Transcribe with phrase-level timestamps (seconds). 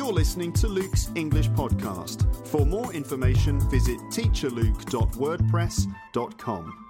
[0.00, 2.24] You're listening to Luke's English Podcast.
[2.46, 6.86] For more information, visit teacherluke.wordpress.com.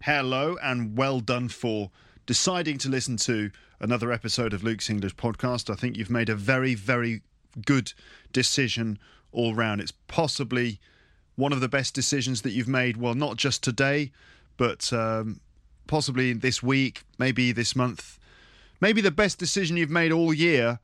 [0.00, 1.90] Hello and well done for
[2.24, 5.68] deciding to listen to another episode of Luke's English podcast.
[5.68, 7.20] I think you've made a very, very
[7.66, 7.92] good
[8.32, 8.98] decision
[9.32, 9.82] all round.
[9.82, 10.80] It's possibly
[11.36, 14.12] one of the best decisions that you've made, well, not just today,
[14.56, 15.42] but um,
[15.86, 18.18] possibly this week, maybe this month,
[18.82, 20.80] maybe the best decision you've made all year.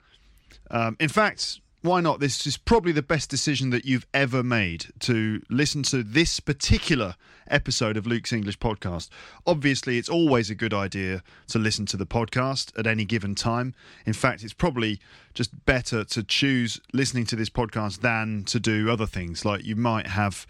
[0.71, 2.21] Um, in fact, why not?
[2.21, 7.17] This is probably the best decision that you've ever made to listen to this particular
[7.51, 9.09] episode of Luke's English podcast.
[9.47, 13.75] Obviously, it's always a good idea to listen to the podcast at any given time.
[14.07, 15.01] In fact, it's probably
[15.35, 19.45] just better to choose listening to this podcast than to do other things.
[19.45, 20.47] Like you might have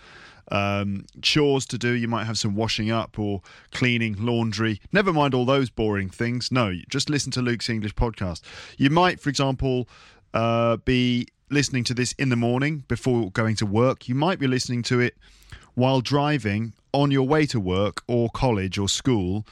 [0.51, 4.81] um, chores to do, you might have some washing up or cleaning, laundry.
[4.93, 6.51] Never mind all those boring things.
[6.51, 8.41] No, just listen to Luke's English podcast.
[8.77, 9.89] You might, for example,
[10.35, 14.09] uh, be listening to this in the morning before going to work.
[14.09, 15.17] You might be listening to it
[15.75, 19.47] while driving on your way to work or college or school.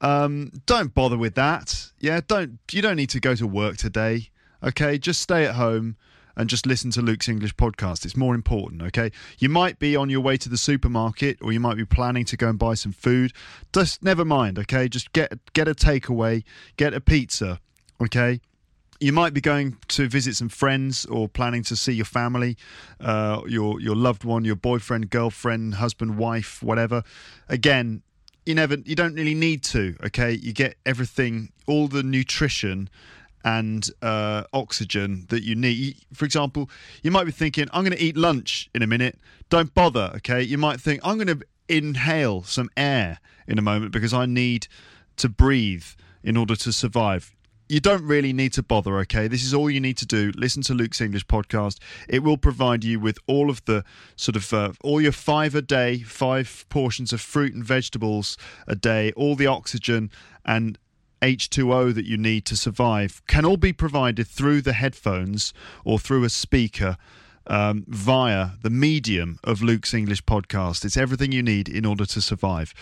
[0.00, 1.90] Um, don't bother with that.
[2.00, 2.58] Yeah, don't.
[2.70, 4.30] You don't need to go to work today.
[4.62, 5.96] Okay, just stay at home
[6.36, 8.04] and just listen to Luke's English podcast.
[8.04, 9.10] It's more important, okay?
[9.38, 12.36] You might be on your way to the supermarket or you might be planning to
[12.36, 13.32] go and buy some food.
[13.72, 14.88] Just never mind, okay?
[14.88, 16.44] Just get get a takeaway,
[16.76, 17.60] get a pizza,
[18.00, 18.40] okay?
[18.98, 22.56] you might be going to visit some friends or planning to see your family,
[23.00, 27.02] uh, your your loved one, your boyfriend, girlfriend, husband, wife, whatever.
[27.48, 28.02] Again,
[28.46, 29.96] you never, you don't really need to.
[30.04, 32.88] Okay, you get everything, all the nutrition
[33.46, 35.96] and uh, oxygen that you need.
[36.12, 36.68] For example,
[37.02, 39.18] you might be thinking, "I'm going to eat lunch in a minute."
[39.48, 40.12] Don't bother.
[40.16, 44.26] Okay, you might think, "I'm going to inhale some air in a moment because I
[44.26, 44.68] need
[45.16, 45.86] to breathe."
[46.24, 47.36] in order to survive
[47.68, 49.26] you don't really need to bother, okay?
[49.26, 50.32] This is all you need to do.
[50.36, 51.78] Listen to Luke's English podcast.
[52.08, 53.84] It will provide you with all of the
[54.14, 58.36] sort of uh, all your five a day, five portions of fruit and vegetables
[58.68, 60.10] a day, all the oxygen
[60.44, 60.78] and
[61.22, 65.52] H2O that you need to survive can all be provided through the headphones
[65.84, 66.96] or through a speaker.
[67.48, 70.84] Um, via the medium of Luke's English podcast.
[70.84, 72.74] It's everything you need in order to survive.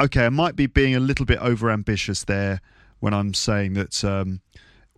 [0.00, 2.62] Okay, I might be being a little bit over ambitious there
[3.00, 4.40] when I'm saying that um,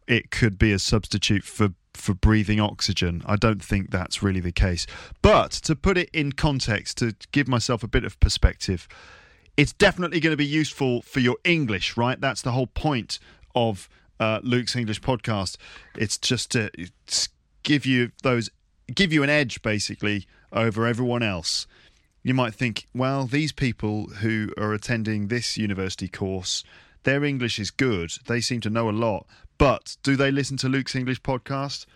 [0.06, 3.22] it could be a substitute for for breathing oxygen.
[3.26, 4.86] I don't think that's really the case.
[5.22, 8.86] But to put it in context, to give myself a bit of perspective,
[9.56, 12.20] it's definitely going to be useful for your English, right?
[12.20, 13.18] That's the whole point
[13.54, 13.88] of
[14.20, 15.56] uh, Luke's English podcast.
[15.96, 16.70] It's just to
[17.62, 18.50] give you those,
[18.94, 21.66] give you an edge basically over everyone else.
[22.22, 26.64] You might think, well, these people who are attending this university course
[27.06, 28.10] their English is good.
[28.26, 29.26] They seem to know a lot.
[29.58, 31.86] But do they listen to Luke's English podcast?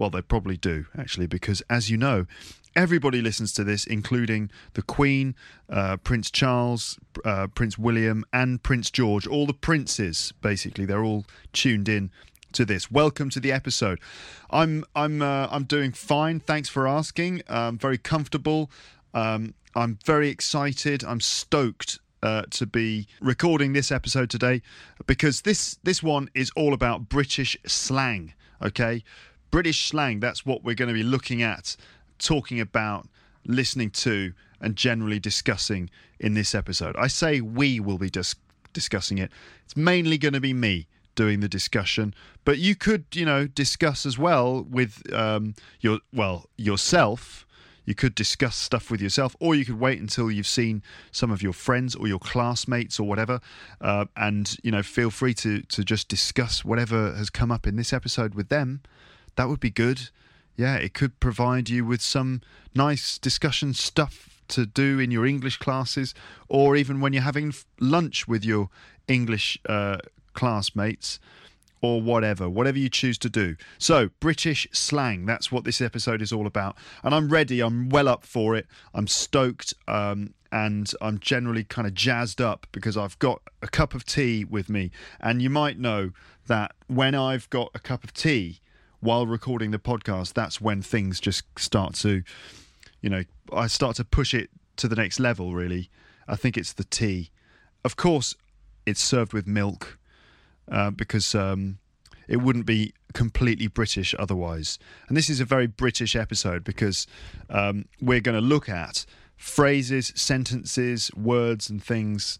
[0.00, 2.24] Well, they probably do, actually, because as you know,
[2.74, 5.34] everybody listens to this, including the Queen,
[5.68, 9.26] uh, Prince Charles, uh, Prince William, and Prince George.
[9.26, 12.10] All the princes, basically, they're all tuned in
[12.52, 12.90] to this.
[12.90, 14.00] Welcome to the episode.
[14.48, 16.40] I'm I'm uh, I'm doing fine.
[16.40, 17.42] Thanks for asking.
[17.46, 18.70] I'm very comfortable.
[19.12, 21.04] Um, I'm very excited.
[21.04, 24.62] I'm stoked uh, to be recording this episode today
[25.06, 28.32] because this this one is all about British slang.
[28.62, 29.02] Okay,
[29.50, 30.20] British slang.
[30.20, 31.76] That's what we're going to be looking at,
[32.18, 33.08] talking about,
[33.46, 36.96] listening to, and generally discussing in this episode.
[36.96, 38.36] I say we will be dis-
[38.72, 39.30] discussing it.
[39.64, 42.14] It's mainly going to be me doing the discussion,
[42.44, 47.46] but you could, you know, discuss as well with um, your well yourself
[47.90, 50.80] you could discuss stuff with yourself, or you could wait until you've seen
[51.10, 53.40] some of your friends or your classmates or whatever,
[53.80, 57.74] uh, and you know feel free to to just discuss whatever has come up in
[57.74, 58.80] this episode with them.
[59.40, 60.10] That would be good.
[60.54, 62.42] Yeah, it could provide you with some
[62.74, 66.14] nice discussion stuff to do in your English classes,
[66.46, 68.68] or even when you're having lunch with your
[69.08, 69.96] English uh,
[70.34, 71.18] classmates
[71.80, 73.56] or whatever, whatever you choose to do.
[73.78, 76.76] So, British slang, that's what this episode is all about.
[77.02, 79.72] And I'm ready, I'm well up for it, I'm stoked.
[79.88, 84.44] Um, and I'm generally kind of jazzed up because I've got a cup of tea
[84.44, 84.90] with me.
[85.18, 86.10] And you might know
[86.46, 88.60] that when I've got a cup of tea
[89.00, 92.22] while recording the podcast, that's when things just start to,
[93.00, 95.90] you know, I start to push it to the next level, really.
[96.28, 97.30] I think it's the tea.
[97.84, 98.34] Of course,
[98.86, 99.98] it's served with milk
[100.70, 101.78] uh, because um,
[102.28, 104.78] it wouldn't be completely British otherwise.
[105.08, 107.06] And this is a very British episode because
[107.48, 109.04] um, we're going to look at
[109.36, 112.38] phrases, sentences, words, and things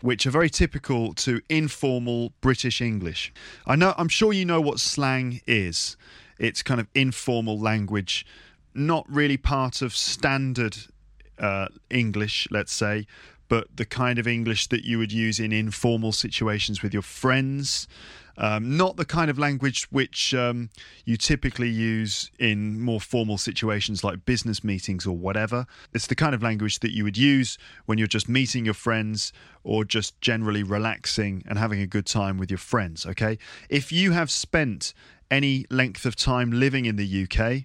[0.00, 3.32] which are very typical to informal British English.
[3.66, 5.96] I know I'm sure you know what slang is.
[6.38, 8.24] It's kind of informal language,
[8.74, 10.76] not really part of standard
[11.38, 13.06] uh, English, let's say,
[13.48, 17.88] but the kind of English that you would use in informal situations with your friends.
[18.40, 20.70] Um, not the kind of language which um,
[21.04, 25.66] you typically use in more formal situations like business meetings or whatever.
[25.92, 29.32] It's the kind of language that you would use when you're just meeting your friends
[29.64, 33.04] or just generally relaxing and having a good time with your friends.
[33.04, 33.38] Okay.
[33.68, 34.94] If you have spent
[35.32, 37.64] any length of time living in the UK,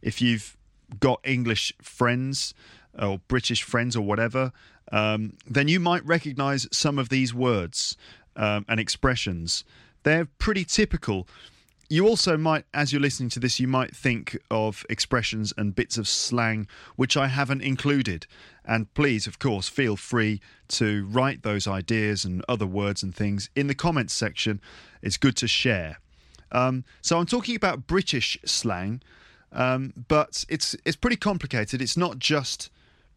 [0.00, 0.56] if you've
[1.00, 2.54] got English friends
[2.98, 4.52] or British friends or whatever,
[4.90, 7.94] um, then you might recognize some of these words
[8.36, 9.64] um, and expressions
[10.02, 11.26] they're pretty typical.
[11.90, 15.96] You also might, as you're listening to this, you might think of expressions and bits
[15.96, 18.26] of slang which I haven't included.
[18.64, 23.48] And please, of course, feel free to write those ideas and other words and things
[23.56, 24.60] in the comments section.
[25.00, 25.98] It's good to share.
[26.52, 29.00] Um, so I'm talking about British slang,
[29.52, 31.80] um, but it's it's pretty complicated.
[31.80, 32.70] It's not just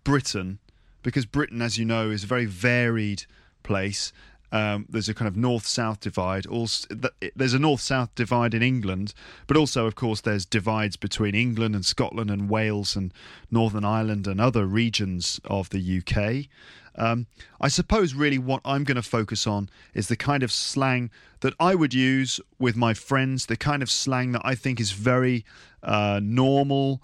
[0.03, 0.59] Britain,
[1.03, 3.25] because Britain, as you know, is a very varied
[3.63, 4.13] place,
[4.51, 6.45] um, there's a kind of north-south divide.
[6.45, 6.87] Also,
[7.35, 9.13] there's a north-south divide in England,
[9.47, 13.13] but also, of course, there's divides between England and Scotland and Wales and
[13.49, 16.47] Northern Ireland and other regions of the UK.
[16.95, 17.27] Um,
[17.61, 21.09] I suppose really what I'm going to focus on is the kind of slang
[21.39, 24.91] that I would use with my friends, the kind of slang that I think is
[24.91, 25.45] very
[25.81, 27.01] uh, normal,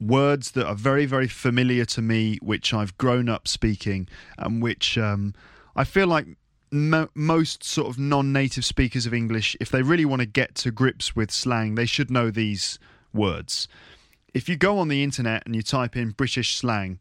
[0.00, 4.98] words that are very, very familiar to me, which I've grown up speaking, and which
[4.98, 5.34] um,
[5.76, 6.26] I feel like
[6.72, 10.70] mo- most sort of non-native speakers of English, if they really want to get to
[10.70, 12.78] grips with slang, they should know these
[13.12, 13.68] words.
[14.34, 16.98] If you go on the internet and you type in British slang,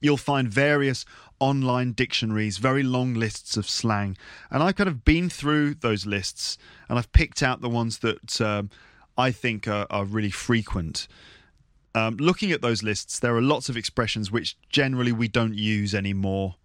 [0.00, 1.04] you'll find various
[1.38, 4.16] online dictionaries, very long lists of slang.
[4.50, 6.56] And I've kind of been through those lists
[6.88, 8.70] and I've picked out the ones that um,
[9.18, 11.08] I think are, are really frequent.
[11.94, 15.94] Um, looking at those lists, there are lots of expressions which generally we don't use
[15.94, 16.56] anymore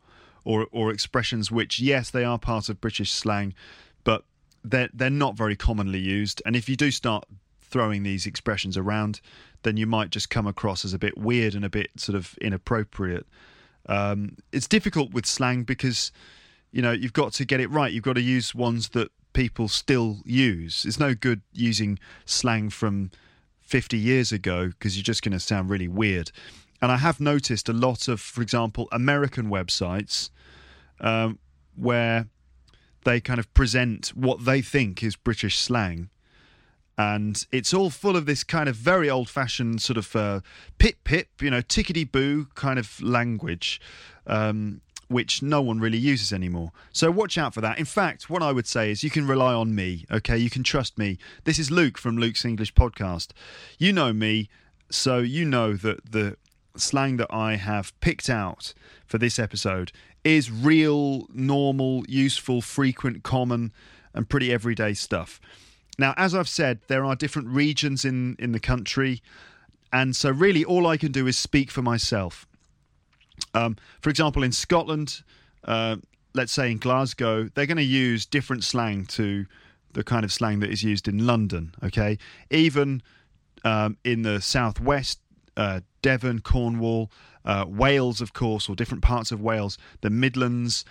[0.47, 3.53] or or expressions which yes they are part of British slang,
[4.05, 4.23] but
[4.63, 6.41] they're they're not very commonly used.
[6.45, 7.25] And if you do start
[7.59, 9.19] throwing these expressions around,
[9.63, 12.35] then you might just come across as a bit weird and a bit sort of
[12.39, 13.27] inappropriate.
[13.87, 16.13] Um, it's difficult with slang because
[16.71, 17.91] you know you've got to get it right.
[17.91, 20.85] You've got to use ones that people still use.
[20.85, 23.11] It's no good using slang from
[23.59, 26.31] 50 years ago because you're just going to sound really weird.
[26.81, 30.29] And I have noticed a lot of, for example, American websites
[30.99, 31.39] um,
[31.75, 32.27] where
[33.03, 36.09] they kind of present what they think is British slang.
[36.97, 40.41] And it's all full of this kind of very old fashioned sort of uh,
[40.79, 43.79] pip pip, you know, tickety boo kind of language,
[44.25, 46.71] um, which no one really uses anymore.
[46.91, 47.77] So watch out for that.
[47.77, 50.37] In fact, what I would say is you can rely on me, okay?
[50.37, 51.19] You can trust me.
[51.43, 53.27] This is Luke from Luke's English Podcast.
[53.77, 54.49] You know me,
[54.89, 56.35] so you know that the
[56.79, 58.73] slang that I have picked out
[59.05, 59.91] for this episode
[60.23, 63.71] is real, normal, useful, frequent, common,
[64.13, 65.39] and pretty everyday stuff.
[65.97, 69.21] Now, as I've said, there are different regions in, in the country,
[69.91, 72.45] and so really all I can do is speak for myself.
[73.53, 75.23] Um, for example, in Scotland,
[75.63, 75.97] uh,
[76.33, 79.45] let's say in Glasgow, they're going to use different slang to
[79.93, 81.73] the kind of slang that is used in London.
[81.83, 82.17] Okay,
[82.51, 83.01] even
[83.63, 85.19] um, in the southwest,
[85.57, 87.11] uh, Devon, Cornwall,
[87.43, 90.85] uh, Wales, of course, or different parts of Wales, the Midlands,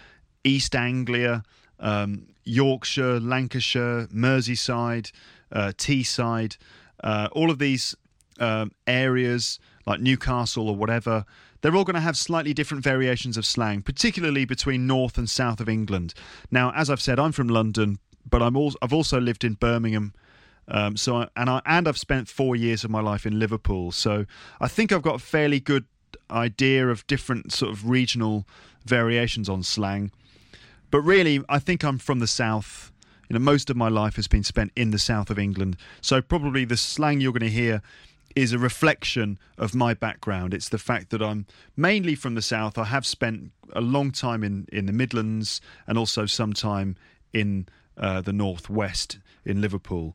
[0.45, 1.43] East Anglia,
[1.81, 5.13] um, Yorkshire, Lancashire, Merseyside,
[5.53, 6.57] uh, Teesside,
[7.03, 7.95] uh, all of these
[8.39, 11.25] um, areas like Newcastle or whatever,
[11.61, 15.61] they're all going to have slightly different variations of slang, particularly between north and south
[15.61, 16.15] of England.
[16.51, 20.13] Now, as I've said, I'm from London, but I'm I've also lived in Birmingham
[20.69, 23.93] um, so I, and I and I've spent four years of my life in Liverpool,
[23.93, 24.27] so
[24.61, 25.85] I think I've got a fairly good
[26.31, 28.47] idea of different sort of regional
[28.85, 30.11] variations on slang.
[30.91, 32.93] But really, I think I'm from the south.
[33.29, 36.21] You know, most of my life has been spent in the south of England, so
[36.21, 37.83] probably the slang you're going to hear
[38.37, 40.53] is a reflection of my background.
[40.53, 42.77] It's the fact that I'm mainly from the south.
[42.77, 46.97] I have spent a long time in, in the Midlands and also some time
[47.33, 50.15] in uh, the northwest in Liverpool.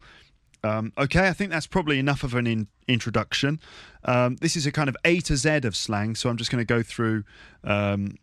[0.63, 3.59] Um, okay, I think that's probably enough of an in- introduction.
[4.05, 6.61] Um, this is a kind of A to Z of slang, so I'm just going
[6.61, 7.23] to go through
[7.63, 8.17] um,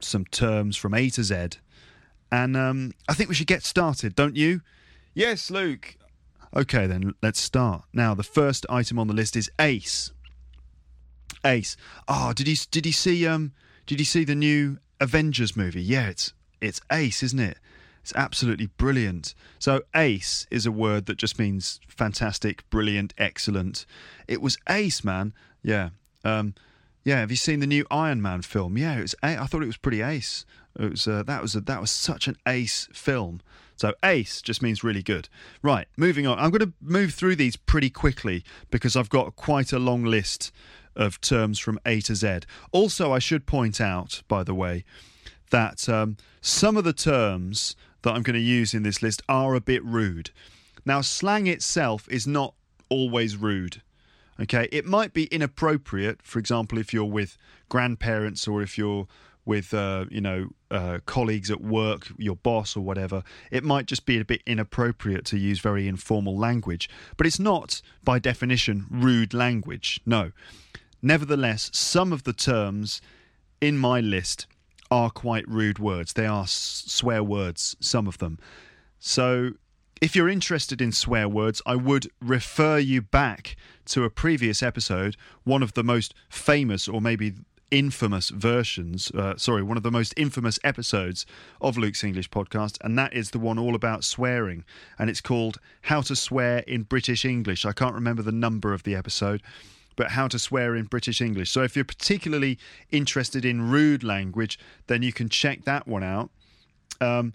[0.00, 1.50] some terms from A to Z.
[2.32, 4.62] And um, I think we should get started, don't you?
[5.14, 5.96] Yes, Luke.
[6.54, 7.84] Okay, then let's start.
[7.92, 10.12] Now, the first item on the list is Ace.
[11.44, 11.76] Ace.
[12.08, 13.52] Oh, did you did you see um
[13.86, 15.82] did you see the new Avengers movie?
[15.82, 17.58] Yeah, it's it's Ace, isn't it?
[18.02, 19.34] It's absolutely brilliant.
[19.58, 23.86] So, ace is a word that just means fantastic, brilliant, excellent.
[24.26, 25.34] It was ace, man.
[25.62, 25.90] Yeah.
[26.24, 26.54] Um,
[27.04, 27.20] yeah.
[27.20, 28.78] Have you seen the new Iron Man film?
[28.78, 29.14] Yeah, it was.
[29.22, 30.44] I thought it was pretty ace.
[30.78, 31.06] It was.
[31.06, 31.54] Uh, that was.
[31.54, 33.40] A, that was such an ace film.
[33.76, 35.30] So ace just means really good.
[35.62, 35.88] Right.
[35.96, 36.38] Moving on.
[36.38, 40.52] I'm going to move through these pretty quickly because I've got quite a long list
[40.94, 42.40] of terms from A to Z.
[42.72, 44.84] Also, I should point out, by the way,
[45.50, 49.54] that um, some of the terms that I'm going to use in this list are
[49.54, 50.30] a bit rude.
[50.84, 52.54] Now, slang itself is not
[52.88, 53.82] always rude.
[54.40, 56.22] Okay, it might be inappropriate.
[56.22, 57.36] For example, if you're with
[57.68, 59.06] grandparents or if you're
[59.44, 64.06] with uh, you know uh, colleagues at work, your boss or whatever, it might just
[64.06, 66.88] be a bit inappropriate to use very informal language.
[67.16, 70.00] But it's not, by definition, rude language.
[70.06, 70.32] No.
[71.02, 73.00] Nevertheless, some of the terms
[73.60, 74.46] in my list
[74.90, 76.12] are quite rude words.
[76.12, 78.38] They are swear words, some of them.
[78.98, 79.52] So,
[80.00, 83.56] if you're interested in swear words, I would refer you back
[83.86, 87.34] to a previous episode, one of the most famous or maybe
[87.70, 91.26] infamous versions, uh, sorry, one of the most infamous episodes
[91.60, 94.64] of Luke's English podcast, and that is the one all about swearing.
[94.98, 97.64] And it's called How to Swear in British English.
[97.64, 99.42] I can't remember the number of the episode
[100.00, 101.50] but how to swear in British English.
[101.50, 102.58] So if you're particularly
[102.90, 106.30] interested in rude language, then you can check that one out.
[107.02, 107.34] Um,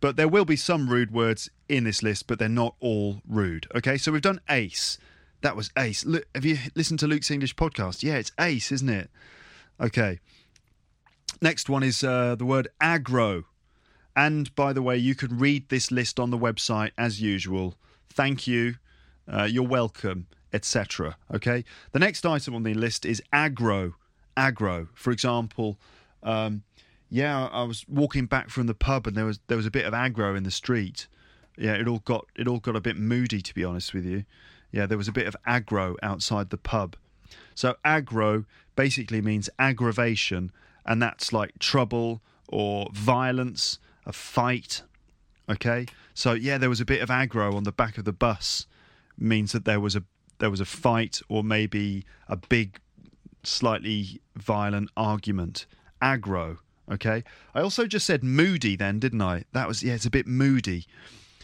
[0.00, 3.66] but there will be some rude words in this list, but they're not all rude.
[3.74, 4.96] Okay, so we've done ace.
[5.42, 6.06] That was ace.
[6.06, 8.02] Look, have you listened to Luke's English podcast?
[8.02, 9.10] Yeah, it's ace, isn't it?
[9.78, 10.18] Okay.
[11.42, 13.44] Next one is uh, the word aggro.
[14.16, 17.74] And by the way, you can read this list on the website as usual.
[18.08, 18.76] Thank you.
[19.30, 21.16] Uh, you're welcome etc.
[21.32, 21.64] Okay.
[21.92, 23.92] The next item on the list is aggro.
[24.36, 24.88] Aggro.
[24.94, 25.78] For example,
[26.22, 26.64] um,
[27.08, 29.86] yeah, I was walking back from the pub and there was there was a bit
[29.86, 31.06] of aggro in the street.
[31.56, 34.24] Yeah, it all got it all got a bit moody to be honest with you.
[34.72, 36.96] Yeah, there was a bit of aggro outside the pub.
[37.54, 38.44] So aggro
[38.74, 40.50] basically means aggravation,
[40.84, 44.82] and that's like trouble or violence, a fight.
[45.48, 48.66] Okay, so yeah, there was a bit of aggro on the back of the bus.
[49.18, 50.02] Means that there was a
[50.38, 52.80] there was a fight or maybe a big,
[53.42, 55.66] slightly violent argument.
[56.02, 56.58] Aggro.
[56.90, 57.24] Okay.
[57.54, 59.44] I also just said moody then, didn't I?
[59.52, 60.86] That was yeah, it's a bit moody.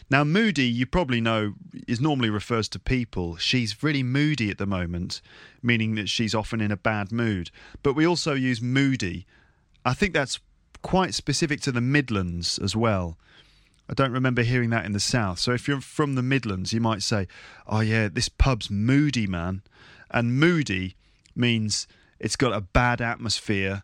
[0.09, 1.53] Now, moody, you probably know,
[1.87, 3.37] is normally refers to people.
[3.37, 5.21] She's really moody at the moment,
[5.61, 7.49] meaning that she's often in a bad mood.
[7.81, 9.25] But we also use moody.
[9.85, 10.39] I think that's
[10.81, 13.17] quite specific to the Midlands as well.
[13.89, 15.39] I don't remember hearing that in the south.
[15.39, 17.27] So if you're from the Midlands, you might say,
[17.67, 19.61] "Oh yeah, this pub's moody, man."
[20.09, 20.95] And moody
[21.35, 21.87] means
[22.19, 23.83] it's got a bad atmosphere.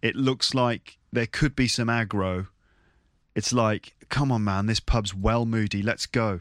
[0.00, 2.48] It looks like there could be some aggro.
[3.34, 5.82] It's like, "Come on, man, this pub's well moody.
[5.82, 6.40] Let's go."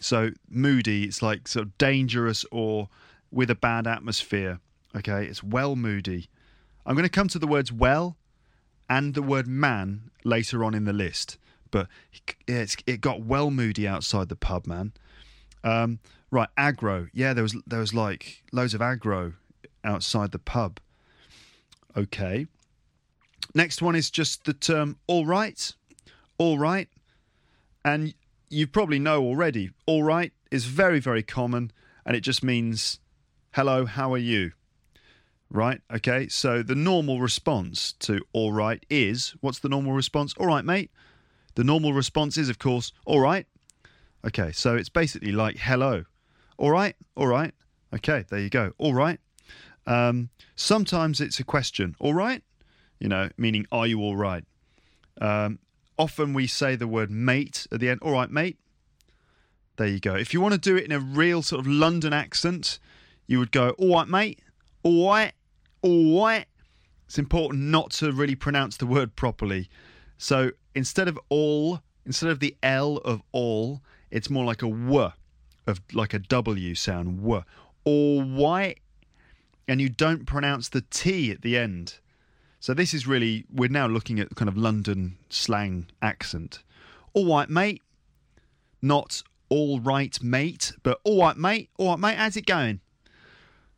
[0.00, 2.88] So moody, it's like sort of dangerous or
[3.30, 4.60] with a bad atmosphere.
[4.96, 6.28] Okay, it's well moody.
[6.86, 8.16] I'm going to come to the words well
[8.88, 11.36] and the word man later on in the list.
[11.70, 11.88] But
[12.46, 14.92] it got well moody outside the pub, man.
[15.64, 15.98] Um,
[16.30, 17.08] right, aggro.
[17.12, 19.34] Yeah, there was there was like loads of aggro
[19.84, 20.80] outside the pub.
[21.96, 22.46] Okay.
[23.54, 25.72] Next one is just the term all right.
[26.36, 26.88] All right.
[27.84, 28.14] And
[28.50, 31.72] you probably know already, all right is very, very common
[32.04, 33.00] and it just means
[33.52, 34.52] hello, how are you?
[35.50, 35.80] Right?
[35.92, 36.28] Okay.
[36.28, 40.34] So the normal response to all right is what's the normal response?
[40.38, 40.90] All right, mate.
[41.58, 43.44] The normal response is, of course, all right.
[44.24, 46.04] Okay, so it's basically like hello.
[46.56, 47.52] All right, all right.
[47.92, 48.74] Okay, there you go.
[48.78, 49.18] All right.
[49.84, 52.44] Um, sometimes it's a question, all right?
[53.00, 54.44] You know, meaning, are you all right?
[55.20, 55.58] Um,
[55.98, 58.02] often we say the word mate at the end.
[58.02, 58.56] All right, mate.
[59.78, 60.14] There you go.
[60.14, 62.78] If you want to do it in a real sort of London accent,
[63.26, 64.38] you would go, all right, mate.
[64.84, 65.32] All right.
[65.82, 66.46] All right.
[67.06, 69.68] It's important not to really pronounce the word properly.
[70.18, 75.12] So instead of all, instead of the L of all, it's more like a W
[75.66, 77.18] of like a W sound.
[77.18, 77.42] W.
[77.84, 78.80] Or white,
[79.66, 81.98] and you don't pronounce the T at the end.
[82.60, 86.62] So this is really we're now looking at kind of London slang accent.
[87.14, 87.82] All right, mate.
[88.82, 91.70] Not all right, mate, but all right, mate.
[91.78, 92.16] All right, mate.
[92.16, 92.80] How's it going?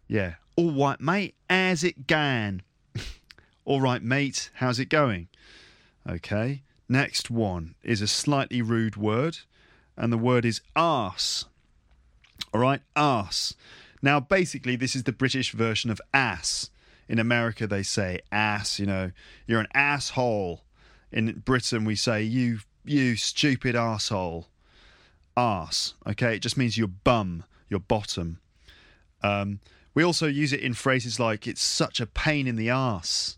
[0.09, 0.35] Yeah.
[0.57, 1.35] All right, mate.
[1.49, 2.63] How's it going?
[3.65, 4.51] all right, mate.
[4.55, 5.29] How's it going?
[6.09, 6.63] Okay.
[6.91, 9.39] Next one is a slightly rude word,
[9.97, 11.45] and the word is arse.
[12.53, 13.55] All right, arse.
[14.03, 16.69] Now, basically, this is the British version of ass.
[17.09, 18.81] In America, they say ass.
[18.81, 19.13] You know,
[19.47, 20.63] you're an asshole.
[21.13, 24.49] In Britain, we say you, you stupid asshole.
[25.37, 25.95] Arse.
[26.09, 28.41] Okay, it just means your bum, your bottom.
[29.23, 29.61] Um,
[29.95, 33.37] we also use it in phrases like "it's such a pain in the ass."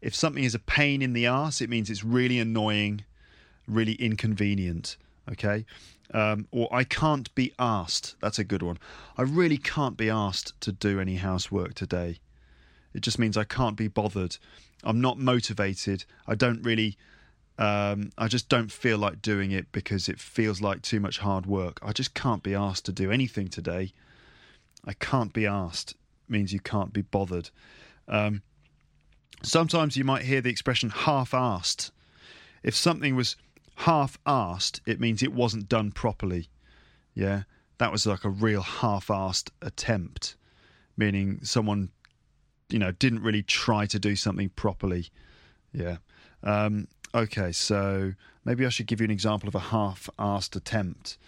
[0.00, 3.04] If something is a pain in the ass, it means it's really annoying,
[3.66, 4.96] really inconvenient.
[5.30, 5.64] Okay,
[6.14, 8.14] um, or I can't be arsed.
[8.20, 8.78] That's a good one.
[9.16, 12.20] I really can't be arsed to do any housework today.
[12.94, 14.36] It just means I can't be bothered.
[14.84, 16.04] I'm not motivated.
[16.26, 16.96] I don't really.
[17.58, 21.46] Um, I just don't feel like doing it because it feels like too much hard
[21.46, 21.78] work.
[21.82, 23.94] I just can't be arsed to do anything today.
[24.84, 25.94] I can't be arsed
[26.28, 27.50] means you can't be bothered.
[28.08, 28.42] Um,
[29.42, 31.90] sometimes you might hear the expression half arsed.
[32.62, 33.36] If something was
[33.76, 36.48] half arsed, it means it wasn't done properly.
[37.14, 37.42] Yeah,
[37.78, 40.36] that was like a real half arsed attempt,
[40.96, 41.90] meaning someone,
[42.68, 45.08] you know, didn't really try to do something properly.
[45.72, 45.98] Yeah.
[46.42, 48.12] Um, okay, so
[48.44, 51.18] maybe I should give you an example of a half arsed attempt.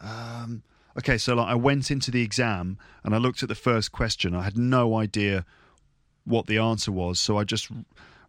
[0.00, 0.62] Um,
[0.98, 4.34] okay, so like I went into the exam and I looked at the first question.
[4.34, 5.44] I had no idea
[6.24, 7.68] what the answer was, so I just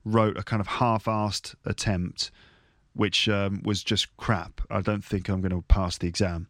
[0.03, 2.31] wrote a kind of half arsed attempt
[2.95, 4.61] which um, was just crap.
[4.69, 6.47] I don't think I'm going to pass the exam.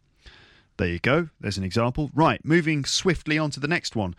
[0.78, 1.28] There you go.
[1.40, 2.10] There's an example.
[2.14, 4.14] Right, moving swiftly on to the next one.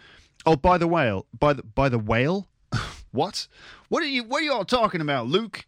[0.45, 2.47] Oh, by the whale, by the by the whale.
[3.11, 3.47] what?
[3.89, 4.23] What are you?
[4.23, 5.65] What are you all talking about, Luke?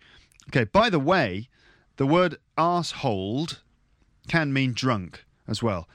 [0.50, 0.66] Okay.
[0.66, 1.48] By the way,
[1.98, 3.60] the word arseholed
[4.28, 5.88] can mean drunk as well.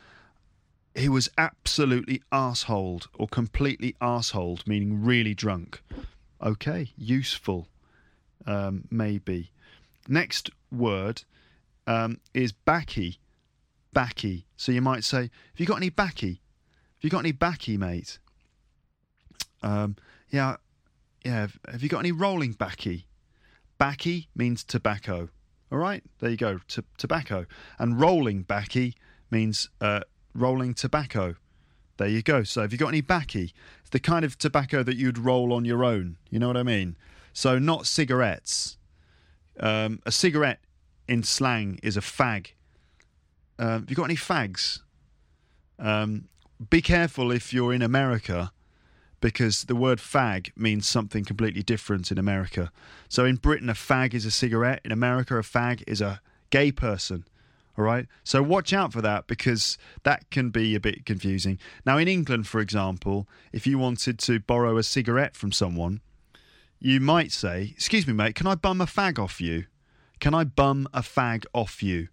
[0.95, 5.83] He was absolutely arseholed or completely assholed, meaning really drunk.
[6.41, 7.69] Okay, useful,
[8.47, 9.51] um, maybe.
[10.07, 11.23] Next word
[11.87, 13.19] um, is backy.
[13.93, 14.47] Backy.
[14.57, 16.41] So you might say, Have you got any backy?
[16.99, 18.19] Have you got any backy, mate?
[19.63, 19.97] Um,
[20.31, 20.57] yeah,
[21.25, 21.49] yeah.
[21.69, 23.07] Have you got any rolling backy?
[23.79, 25.29] Backy means tobacco.
[25.73, 26.61] All right, there you go.
[26.69, 27.47] T- tobacco.
[27.79, 28.95] And rolling backy
[29.31, 30.01] means uh,
[30.35, 31.37] rolling tobacco.
[31.97, 32.43] There you go.
[32.43, 33.53] So, have you got any backy?
[33.81, 36.17] It's the kind of tobacco that you'd roll on your own.
[36.31, 36.97] You know what I mean?
[37.33, 38.79] So, not cigarettes.
[39.61, 40.61] Um, a cigarette
[41.07, 42.49] in slang is a fag.
[43.59, 44.81] Uh, have you got any fags?
[45.79, 46.29] Um,
[46.71, 48.53] be careful if you're in America
[49.21, 52.71] because the word fag means something completely different in America.
[53.09, 54.81] So in Britain, a fag is a cigarette.
[54.85, 56.21] In America, a fag is a
[56.51, 57.25] gay person.
[57.77, 58.07] All right.
[58.23, 61.59] So watch out for that because that can be a bit confusing.
[61.85, 66.01] Now, in England, for example, if you wanted to borrow a cigarette from someone,
[66.79, 69.65] you might say, Excuse me, mate, can I bum a fag off you?
[70.21, 72.09] Can I bum a fag off you?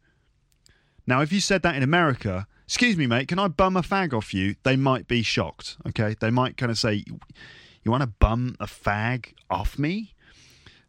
[1.05, 4.13] Now, if you said that in America, Excuse me, mate, can I bum a fag
[4.13, 4.55] off you?
[4.63, 5.75] They might be shocked.
[5.87, 6.15] Okay.
[6.19, 7.03] They might kind of say,
[7.83, 10.15] You want to bum a fag off me?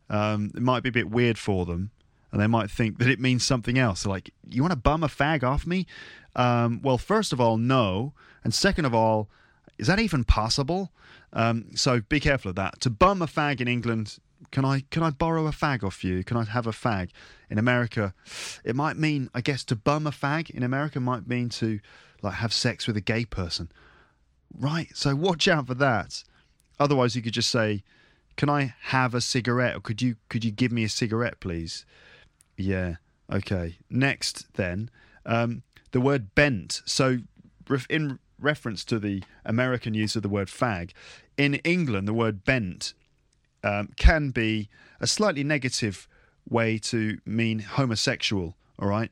[0.09, 1.91] Um, it might be a bit weird for them.
[2.33, 4.07] And they might think that it means something else.
[4.07, 5.87] Like, you want to bum a fag off me?
[6.35, 8.15] Um, well, first of all, no.
[8.43, 9.29] And second of all,
[9.79, 10.91] is that even possible?
[11.33, 12.81] Um, so be careful of that.
[12.81, 14.19] To bum a fag in England,
[14.51, 16.25] can I can I borrow a fag off you?
[16.25, 17.11] Can I have a fag?
[17.49, 18.15] In America,
[18.65, 21.81] it might mean I guess to bum a fag in America might mean to
[22.23, 23.71] like have sex with a gay person.
[24.59, 24.89] Right.
[24.95, 26.25] So watch out for that.
[26.79, 27.83] Otherwise, you could just say,
[28.37, 31.85] "Can I have a cigarette?" or "Could you could you give me a cigarette, please?"
[32.63, 32.97] Yeah.
[33.33, 33.77] Okay.
[33.91, 34.91] Next, then,
[35.27, 36.83] um, the word bent.
[36.85, 37.19] So
[37.89, 40.91] in reference to the American use of the word fag.
[41.37, 42.95] In England, the word bent
[43.65, 44.69] um, can be
[45.01, 46.09] a slightly negative
[46.49, 49.11] way to mean homosexual, all right?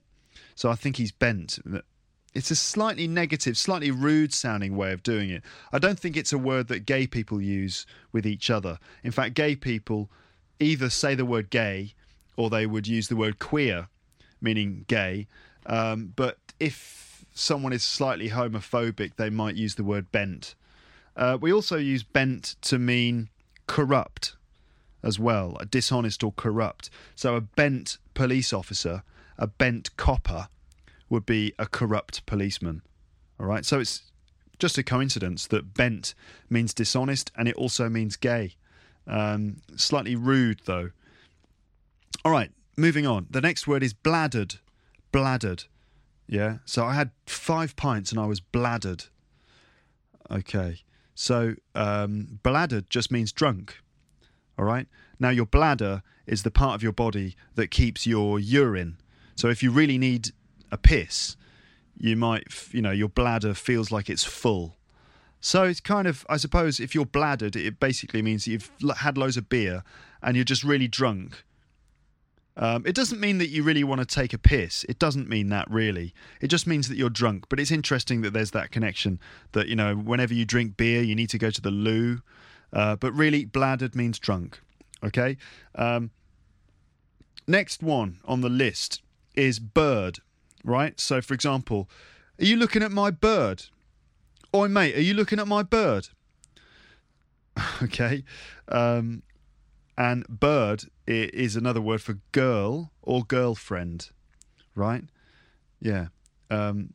[0.55, 1.59] So I think he's bent.
[2.35, 5.43] It's a slightly negative, slightly rude sounding way of doing it.
[5.73, 8.79] I don't think it's a word that gay people use with each other.
[9.03, 10.11] In fact, gay people
[10.59, 11.95] either say the word gay
[12.41, 13.89] or they would use the word queer,
[14.41, 15.27] meaning gay.
[15.67, 20.55] Um, but if someone is slightly homophobic, they might use the word bent.
[21.15, 23.29] Uh, we also use bent to mean
[23.67, 24.37] corrupt
[25.03, 26.89] as well, a dishonest or corrupt.
[27.15, 29.03] So a bent police officer,
[29.37, 30.49] a bent copper,
[31.11, 32.81] would be a corrupt policeman.
[33.39, 34.03] All right, so it's
[34.59, 36.15] just a coincidence that bent
[36.49, 38.55] means dishonest and it also means gay.
[39.07, 40.91] Um, slightly rude, though.
[42.25, 43.27] All right, moving on.
[43.31, 44.59] The next word is bladdered.
[45.13, 45.67] Bladdered.
[46.27, 46.59] Yeah.
[46.65, 49.09] So I had five pints and I was bladdered.
[50.31, 50.83] Okay.
[51.15, 53.81] So um, bladdered just means drunk.
[54.59, 54.87] All right.
[55.19, 58.99] Now your bladder is the part of your body that keeps your urine.
[59.35, 60.31] So if you really need
[60.71, 61.37] a piss,
[61.99, 64.77] you might, you know, your bladder feels like it's full.
[65.41, 69.37] So it's kind of, I suppose, if you're bladdered, it basically means you've had loads
[69.37, 69.83] of beer
[70.23, 71.45] and you're just really drunk.
[72.57, 74.85] Um, it doesn't mean that you really want to take a piss.
[74.89, 76.13] It doesn't mean that really.
[76.41, 77.49] It just means that you're drunk.
[77.49, 79.21] But it's interesting that there's that connection
[79.53, 82.23] that, you know, whenever you drink beer, you need to go to the loo.
[82.73, 84.61] Uh, but really, bladdered means drunk.
[85.03, 85.37] Okay.
[85.75, 86.11] Um,
[87.47, 89.03] next one on the list
[89.35, 90.19] is bird,
[90.65, 90.99] right?
[91.01, 91.89] So, for example,
[92.41, 93.65] are you looking at my bird?
[94.55, 96.09] Oi, mate, are you looking at my bird?
[97.83, 98.25] okay.
[98.69, 99.23] Um,
[100.01, 104.09] and bird is another word for girl or girlfriend,
[104.75, 105.05] right?
[105.79, 106.07] Yeah.
[106.51, 106.95] Um,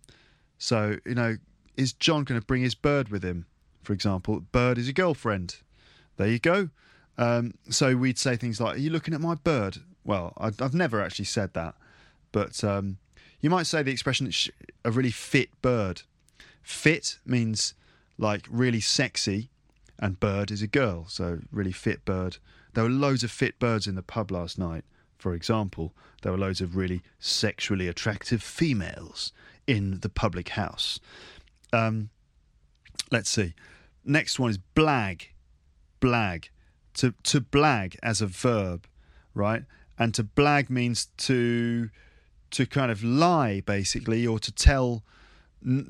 [0.57, 1.35] so, you know,
[1.77, 3.45] is John going to bring his bird with him?
[3.83, 5.57] For example, bird is a girlfriend.
[6.17, 6.69] There you go.
[7.15, 9.77] Um, so we'd say things like, Are you looking at my bird?
[10.03, 11.75] Well, I've never actually said that,
[12.31, 12.97] but um,
[13.39, 14.31] you might say the expression
[14.83, 16.01] a really fit bird.
[16.63, 17.75] Fit means
[18.17, 19.49] like really sexy,
[19.99, 22.37] and bird is a girl, so really fit bird.
[22.75, 24.83] There were loads of fit birds in the pub last night.
[25.17, 29.31] For example, there were loads of really sexually attractive females
[29.65, 30.99] in the public house.
[31.71, 32.09] Um,
[33.11, 33.53] let's see.
[34.03, 35.27] Next one is blag.
[36.01, 36.49] Blag.
[36.95, 38.87] To to blag as a verb,
[39.33, 39.63] right?
[39.97, 41.89] And to blag means to
[42.51, 45.03] to kind of lie basically or to tell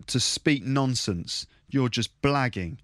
[0.06, 1.48] to speak nonsense.
[1.68, 2.78] You're just blagging.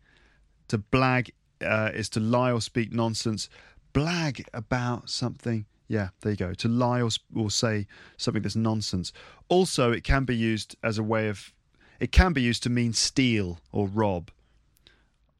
[0.69, 1.31] To blag
[1.63, 3.47] uh, is to lie or speak nonsense
[3.93, 5.65] blag about something.
[5.87, 6.53] Yeah, there you go.
[6.53, 9.11] To lie or, or say something that's nonsense.
[9.49, 11.53] Also, it can be used as a way of.
[11.99, 14.31] It can be used to mean steal or rob.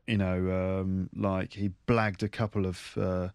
[0.08, 2.94] You know, um, like he blagged a couple of.
[2.98, 3.30] Uh,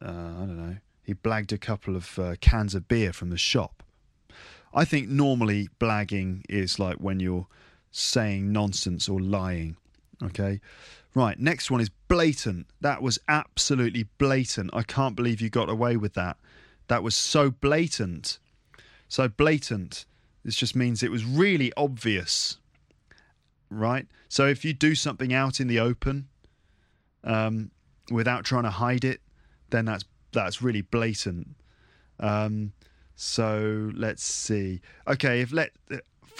[0.00, 0.76] uh, I don't know.
[1.02, 3.82] He blagged a couple of uh, cans of beer from the shop.
[4.74, 7.46] I think normally blagging is like when you're
[7.90, 9.76] saying nonsense or lying.
[10.22, 10.60] Okay.
[11.14, 12.66] Right, next one is blatant.
[12.80, 14.70] That was absolutely blatant.
[14.72, 16.38] I can't believe you got away with that.
[16.88, 18.38] That was so blatant.
[19.08, 20.06] So blatant.
[20.42, 22.58] This just means it was really obvious.
[23.68, 24.06] Right?
[24.28, 26.28] So if you do something out in the open
[27.24, 27.70] um,
[28.10, 29.20] without trying to hide it,
[29.70, 31.48] then that's that's really blatant.
[32.18, 32.72] Um,
[33.14, 34.80] so let's see.
[35.06, 35.72] Okay, if let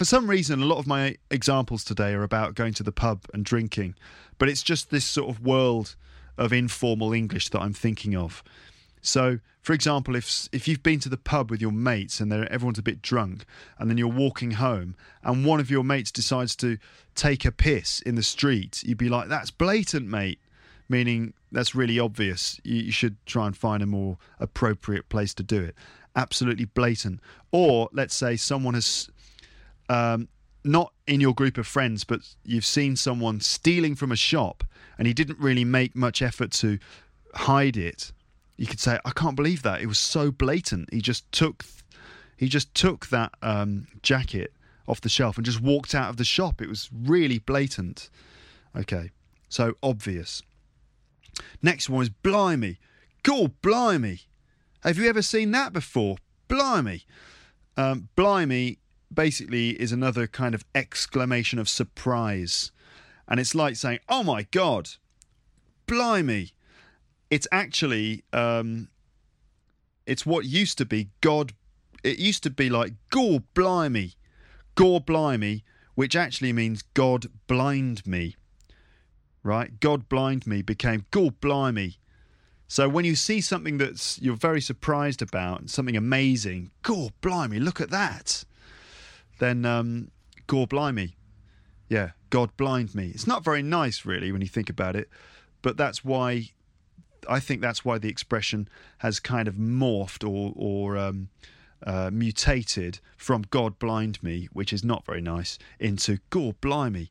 [0.03, 3.25] for some reason, a lot of my examples today are about going to the pub
[3.33, 3.95] and drinking,
[4.37, 5.95] but it's just this sort of world
[6.37, 8.43] of informal English that I'm thinking of.
[9.01, 12.81] So, for example, if if you've been to the pub with your mates and everyone's
[12.81, 13.45] a bit drunk,
[13.79, 16.79] and then you're walking home, and one of your mates decides to
[17.15, 20.41] take a piss in the street, you'd be like, "That's blatant, mate,"
[20.89, 22.61] meaning that's really obvious.
[22.65, 25.77] You, you should try and find a more appropriate place to do it.
[26.17, 27.21] Absolutely blatant.
[27.53, 29.09] Or let's say someone has
[29.89, 30.29] um,
[30.65, 34.65] not in your group of friends, but you've seen someone stealing from a shop
[34.99, 36.79] and he didn't really make much effort to
[37.35, 38.13] hide it,
[38.57, 39.81] you could say, I can't believe that.
[39.81, 40.93] It was so blatant.
[40.93, 41.65] He just took
[42.37, 44.53] he just took that um, jacket
[44.89, 46.61] off the shelf and just walked out of the shop.
[46.61, 48.11] It was really blatant.
[48.77, 49.11] Okay,
[49.49, 50.43] so obvious.
[51.63, 52.79] Next one is blimey.
[53.23, 54.23] God, blimey.
[54.83, 56.17] Have you ever seen that before?
[56.49, 57.05] Blimey.
[57.77, 58.79] Um, blimey
[59.15, 62.73] basically is another kind of exclamation of surprise.
[63.29, 64.91] And it's like saying, oh my God,
[65.87, 66.53] blimey.
[67.31, 68.89] It's actually, um,
[70.07, 71.53] it's what used to be God.
[72.05, 74.15] It used to be like, gore blimey,
[74.75, 78.37] gore blimey, which actually means God blind me.
[79.43, 79.81] Right?
[79.81, 81.99] God blind me became gore blimey.
[82.69, 87.81] So when you see something that's you're very surprised about, something amazing, gore blimey, look
[87.81, 88.45] at that
[89.43, 90.11] then um,
[90.47, 91.17] gore blimey.
[91.89, 93.09] Yeah, God blind me.
[93.09, 95.11] It's not very nice, really, when you think about it,
[95.61, 96.51] but that's why
[97.29, 101.29] I think that's why the expression has kind of morphed or, or um,
[101.85, 107.11] uh, mutated from God blind me, which is not very nice, into gore blimey.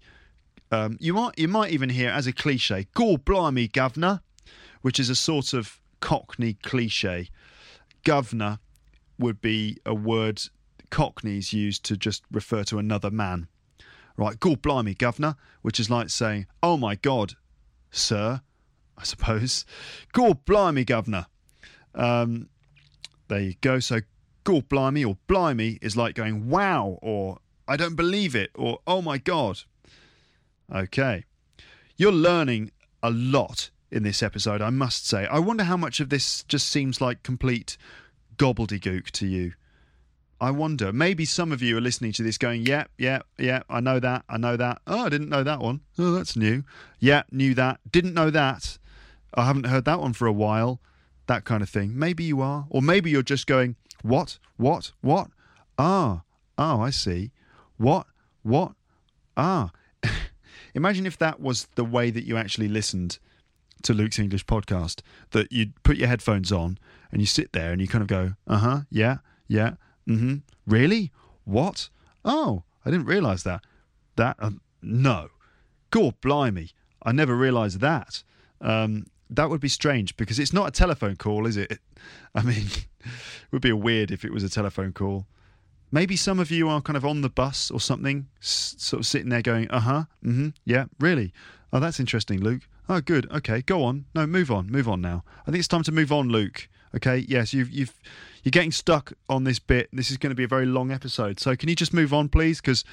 [0.72, 4.22] Um, you might you might even hear as a cliche, "Gore blimey, governor,"
[4.82, 7.30] which is a sort of Cockney cliche.
[8.04, 8.60] Governor
[9.20, 10.42] would be a word
[10.92, 13.48] Cockneys used to just refer to another man.
[14.18, 17.34] Right, God blimey, governor, which is like saying, oh my God,
[17.90, 18.42] sir,
[18.98, 19.66] I suppose.
[20.12, 21.26] God blimey, governor.
[21.96, 22.50] Um,
[23.30, 23.80] there you go.
[23.80, 24.02] So,
[24.44, 29.02] God blimey or blimey is like going, wow, or I don't believe it, or oh
[29.02, 29.62] my God.
[30.74, 31.24] Okay.
[31.98, 35.26] You're learning a lot in this episode, I must say.
[35.28, 37.78] I wonder how much of this just seems like complete
[38.38, 39.54] gobbledygook to you.
[40.42, 40.92] I wonder.
[40.92, 44.26] Maybe some of you are listening to this going, yeah, yeah, yeah, I know that,
[44.28, 44.82] I know that.
[44.88, 45.82] Oh, I didn't know that one.
[46.00, 46.64] Oh, that's new.
[47.00, 47.80] Yeah, knew that.
[47.90, 48.80] Didn't know that.
[49.36, 50.82] I haven't heard that one for a while.
[51.28, 51.98] That kind of thing.
[51.98, 52.66] Maybe you are.
[52.72, 55.28] Or maybe you're just going, what, what, what?
[55.78, 56.24] Ah,
[56.58, 57.30] oh, I see.
[57.78, 58.08] What,
[58.42, 58.72] what?
[59.38, 59.70] Ah.
[60.74, 63.20] Imagine if that was the way that you actually listened
[63.84, 65.02] to Luke's English podcast,
[65.32, 66.80] that you'd put your headphones on
[67.12, 69.74] and you sit there and you kind of go, uh huh, yeah, yeah
[70.08, 70.38] Mm-hmm.
[70.66, 71.12] Really?
[71.46, 71.90] What?
[72.24, 73.64] Oh, I didn't realise that.
[74.16, 74.36] That?
[74.40, 75.30] Uh, no.
[75.90, 76.72] God blimey.
[77.04, 78.24] I never realised that.
[78.60, 81.80] Um, that would be strange because it's not a telephone call, is it?
[82.36, 82.66] I mean,
[83.00, 85.26] it would be weird if it was a telephone call.
[85.92, 89.30] Maybe some of you are kind of on the bus or something, sort of sitting
[89.30, 91.34] there going, uh huh, mm hmm, yeah, really.
[91.74, 92.62] Oh, that's interesting, Luke.
[92.88, 93.30] Oh, good.
[93.32, 94.06] Okay, go on.
[94.14, 94.70] No, move on.
[94.70, 95.24] Move on now.
[95.42, 96.70] I think it's time to move on, Luke.
[96.96, 97.94] Okay, yes, you've you've
[98.44, 99.90] you're getting stuck on this bit.
[99.94, 101.40] This is going to be a very long episode.
[101.40, 102.62] So can you just move on, please?
[102.62, 102.84] Because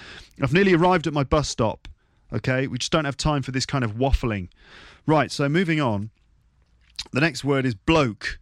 [0.42, 1.88] I've nearly arrived at my bus stop.
[2.32, 4.48] Okay, we just don't have time for this kind of waffling.
[5.06, 6.11] Right, so moving on.
[7.12, 8.38] The next word is bloke.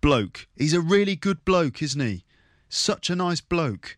[0.00, 0.46] Bloke.
[0.56, 2.24] He's a really good bloke, isn't he?
[2.68, 3.96] Such a nice bloke.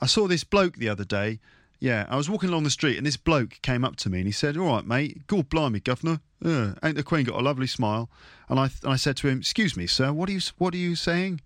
[0.00, 1.40] I saw this bloke the other day
[1.78, 4.26] yeah, I was walking along the street and this bloke came up to me and
[4.26, 7.66] he said, "All right, mate, God blimey, governor, uh, ain't the Queen got a lovely
[7.66, 8.08] smile?"
[8.48, 10.78] And I and I said to him, "Excuse me, sir, what are you what are
[10.78, 11.40] you saying?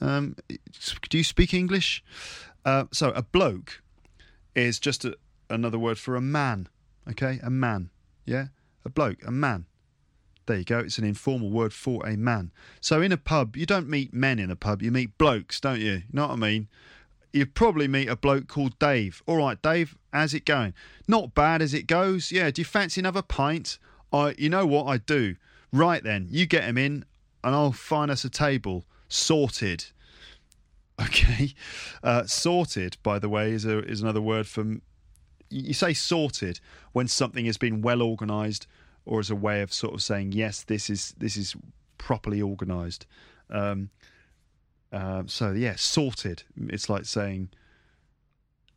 [0.00, 0.36] Um,
[1.08, 2.02] do you speak English?"
[2.64, 3.82] Uh, so a bloke
[4.54, 5.16] is just a,
[5.48, 6.68] another word for a man.
[7.08, 7.90] Okay, a man.
[8.26, 8.48] Yeah,
[8.84, 9.66] a bloke, a man.
[10.46, 10.78] There you go.
[10.78, 12.52] It's an informal word for a man.
[12.80, 14.82] So in a pub, you don't meet men in a pub.
[14.82, 15.92] You meet blokes, don't you?
[15.92, 16.68] You know what I mean?
[17.32, 19.22] you'd probably meet a bloke called Dave.
[19.26, 20.74] All right, Dave, how's it going?
[21.06, 22.32] Not bad as it goes.
[22.32, 23.78] Yeah, do you fancy another pint?
[24.12, 25.36] I, you know what I do.
[25.72, 27.04] Right then, you get him in,
[27.44, 29.86] and I'll find us a table sorted.
[31.00, 31.54] Okay,
[32.02, 32.96] uh, sorted.
[33.02, 34.78] By the way, is a, is another word for.
[35.50, 36.60] You say sorted
[36.92, 38.66] when something has been well organised,
[39.06, 41.54] or as a way of sort of saying yes, this is this is
[41.98, 43.06] properly organised.
[43.48, 43.90] Um,
[44.92, 46.42] um, so yeah, sorted.
[46.68, 47.50] It's like saying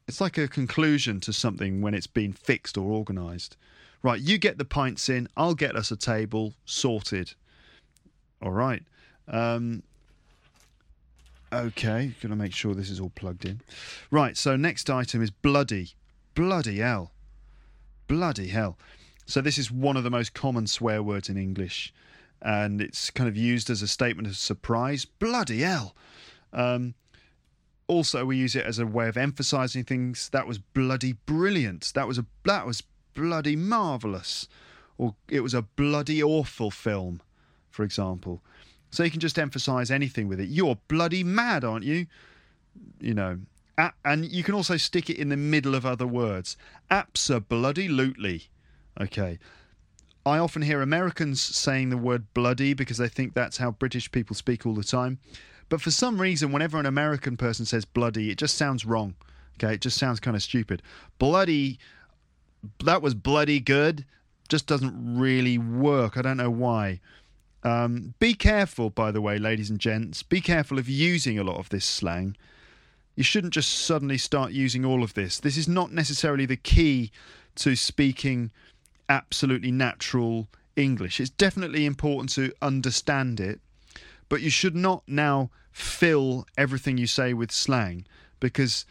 [0.07, 3.57] it's like a conclusion to something when it's been fixed or organised.
[4.03, 5.27] Right, you get the pints in.
[5.37, 7.33] I'll get us a table sorted.
[8.41, 8.83] All right.
[9.27, 9.83] Um,
[11.51, 13.61] okay, gonna make sure this is all plugged in.
[14.09, 14.37] Right.
[14.37, 15.91] So next item is bloody.
[16.35, 17.11] Bloody hell.
[18.07, 18.77] Bloody hell.
[19.25, 21.93] So this is one of the most common swear words in English
[22.41, 25.05] and it's kind of used as a statement of surprise.
[25.05, 25.95] Bloody hell!
[26.53, 26.95] Um,
[27.87, 30.29] also, we use it as a way of emphasising things.
[30.29, 31.91] That was bloody brilliant.
[31.93, 32.83] That was a that was
[33.13, 34.47] bloody marvellous,
[34.97, 37.21] or it was a bloody awful film,
[37.69, 38.41] for example.
[38.91, 40.49] So you can just emphasise anything with it.
[40.49, 42.07] You're bloody mad, aren't you?
[42.99, 43.39] You know,
[44.05, 46.57] and you can also stick it in the middle of other words.
[46.89, 48.49] Absolutely.
[48.99, 49.39] Okay.
[50.25, 54.35] I often hear Americans saying the word bloody because they think that's how British people
[54.35, 55.19] speak all the time.
[55.69, 59.15] But for some reason, whenever an American person says bloody, it just sounds wrong.
[59.55, 60.81] Okay, it just sounds kind of stupid.
[61.17, 61.79] Bloody,
[62.83, 64.05] that was bloody good,
[64.49, 66.17] just doesn't really work.
[66.17, 66.99] I don't know why.
[67.63, 70.23] Um, be careful, by the way, ladies and gents.
[70.23, 72.35] Be careful of using a lot of this slang.
[73.15, 75.39] You shouldn't just suddenly start using all of this.
[75.39, 77.11] This is not necessarily the key
[77.55, 78.51] to speaking
[79.09, 81.19] absolutely natural English.
[81.19, 83.59] It's definitely important to understand it,
[84.29, 88.05] but you should not now fill everything you say with slang
[88.39, 88.85] because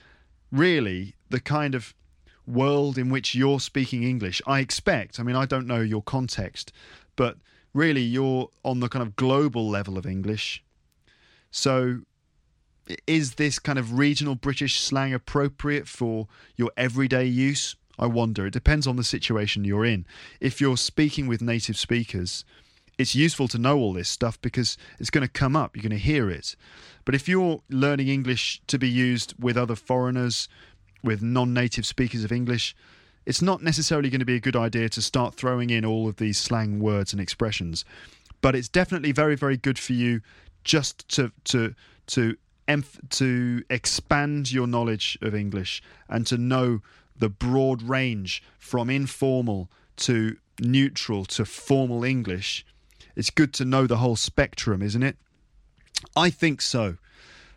[0.53, 1.95] really the kind of
[2.47, 6.73] world in which you're speaking English, I expect, I mean, I don't know your context,
[7.17, 7.37] but
[7.73, 10.63] really you're on the kind of global level of English.
[11.51, 12.01] So
[13.07, 17.77] is this kind of regional British slang appropriate for your everyday use?
[17.99, 18.47] I wonder.
[18.47, 20.07] It depends on the situation you're in.
[20.41, 22.45] If you're speaking with native speakers,
[22.99, 25.91] it's useful to know all this stuff because it's going to come up, you're going
[25.91, 26.57] to hear it.
[27.05, 30.49] But if you're learning English to be used with other foreigners,
[31.03, 32.75] with non native speakers of English,
[33.31, 36.16] it's not necessarily going to be a good idea to start throwing in all of
[36.16, 37.85] these slang words and expressions.
[38.40, 40.21] But it's definitely very, very good for you
[40.64, 41.77] just to to
[42.09, 42.37] to
[43.11, 46.81] to expand your knowledge of English and to know
[47.16, 52.66] the broad range from informal to neutral to formal English,
[53.14, 55.16] it's good to know the whole spectrum, isn't it?
[56.16, 56.97] I think so.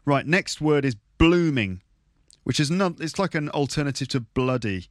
[0.05, 1.81] Right, next word is blooming,
[2.43, 4.88] which is not, it's like an alternative to bloody.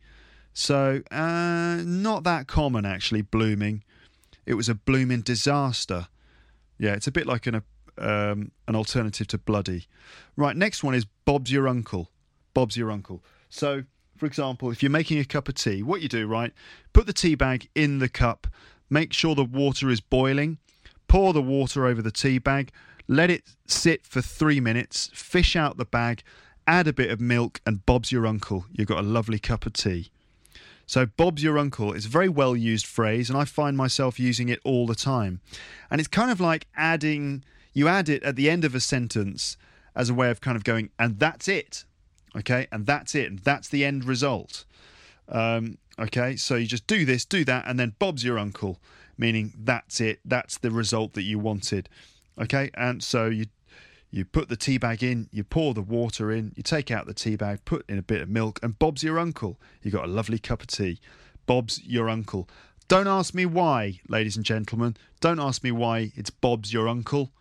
[0.55, 3.85] So, uh, not that common actually, blooming.
[4.45, 6.09] It was a blooming disaster.
[6.79, 7.63] Yeah, it's a bit like an,
[7.99, 9.87] um, an alternative to bloody.
[10.37, 12.11] Right, next one is Bob's your uncle.
[12.55, 13.23] Bob's your uncle.
[13.49, 13.85] So,
[14.17, 16.53] for example, if you're making a cup of tea, what you do, right?
[16.93, 18.47] Put the tea bag in the cup,
[18.91, 20.59] make sure the water is boiling,
[21.09, 22.71] pour the water over the tea bag,
[23.09, 26.23] let it sit for three minutes, fish out the bag,
[26.67, 28.67] add a bit of milk, and Bob's your uncle.
[28.73, 30.12] You've got a lovely cup of tea.
[30.93, 34.51] So, Bob's your uncle is a very well used phrase, and I find myself using
[34.51, 35.41] it all the time.
[35.91, 39.57] And it's kind of like adding, you add it at the end of a sentence
[39.97, 41.87] as a way of kind of going, and that's it.
[42.37, 44.67] Okay, and that's it, and that's the end result.
[45.31, 48.79] Um, okay, so you just do this, do that, and then Bob's your uncle,
[49.17, 51.89] meaning that's it, that's the result that you wanted.
[52.39, 53.47] Okay, and so you
[54.13, 57.15] you put the tea bag in, you pour the water in, you take out the
[57.15, 59.59] tea bag, put in a bit of milk, and Bob's your uncle.
[59.83, 61.01] You've got a lovely cup of tea.
[61.47, 62.47] Bob's your uncle.
[62.89, 64.97] Don't ask me why, ladies and gentlemen.
[65.21, 67.33] Don't ask me why it's Bob's your uncle.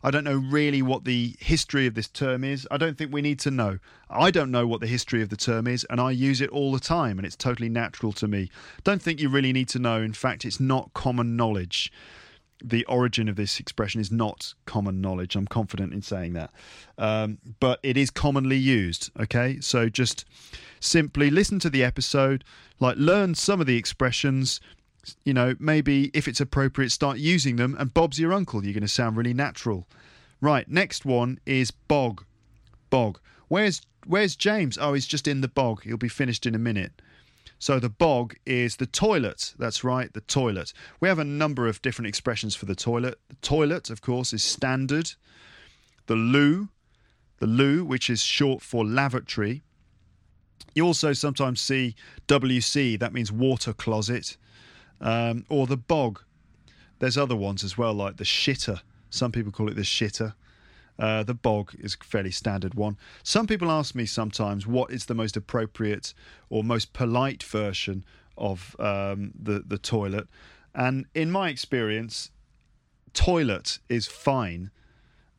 [0.00, 2.68] I don't know really what the history of this term is.
[2.70, 3.80] I don't think we need to know.
[4.08, 6.70] I don't know what the history of the term is, and I use it all
[6.70, 8.50] the time, and it's totally natural to me.
[8.84, 10.00] Don't think you really need to know.
[10.00, 11.90] In fact, it's not common knowledge
[12.62, 15.36] the origin of this expression is not common knowledge.
[15.36, 16.50] I'm confident in saying that.
[16.96, 19.10] Um, but it is commonly used.
[19.18, 19.60] Okay.
[19.60, 20.24] So just
[20.80, 22.44] simply listen to the episode,
[22.80, 24.60] like learn some of the expressions.
[25.24, 27.76] You know, maybe if it's appropriate, start using them.
[27.78, 28.64] And Bob's your uncle.
[28.64, 29.86] You're going to sound really natural.
[30.40, 30.68] Right.
[30.68, 32.24] Next one is bog.
[32.90, 33.20] Bog.
[33.48, 34.78] Where's Where's James?
[34.80, 35.82] Oh, he's just in the bog.
[35.84, 37.02] He'll be finished in a minute.
[37.58, 39.54] So the bog is the toilet.
[39.58, 40.72] That's right, the toilet.
[41.00, 43.18] We have a number of different expressions for the toilet.
[43.28, 45.12] The toilet, of course, is standard.
[46.06, 46.68] The loo,
[47.38, 49.62] the loo, which is short for lavatory.
[50.74, 51.96] You also sometimes see
[52.28, 54.36] WC, that means water closet,
[55.00, 56.20] um, or the bog.
[57.00, 58.80] There's other ones as well, like the shitter.
[59.10, 60.34] Some people call it the shitter.
[60.98, 62.96] Uh, the bog is a fairly standard one.
[63.22, 66.12] Some people ask me sometimes what is the most appropriate
[66.50, 68.04] or most polite version
[68.36, 70.28] of um, the the toilet,
[70.74, 72.30] and in my experience,
[73.12, 74.70] toilet is fine.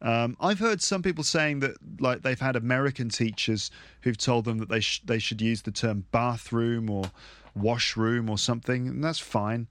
[0.02, 3.70] Um, I've heard some people saying that like they've had American teachers
[4.02, 7.12] who've told them that they sh- they should use the term bathroom or
[7.54, 9.68] washroom or something, and that's fine.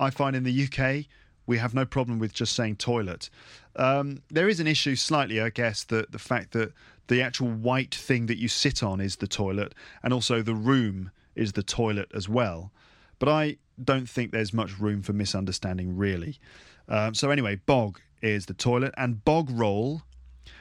[0.00, 1.06] I find in the UK
[1.48, 3.30] we have no problem with just saying toilet.
[3.74, 6.72] Um, there is an issue slightly, I guess, that the fact that
[7.08, 11.10] the actual white thing that you sit on is the toilet, and also the room
[11.34, 12.70] is the toilet as well.
[13.18, 16.38] But I don't think there's much room for misunderstanding, really.
[16.86, 20.02] Um, so, anyway, bog is the toilet, and bog roll.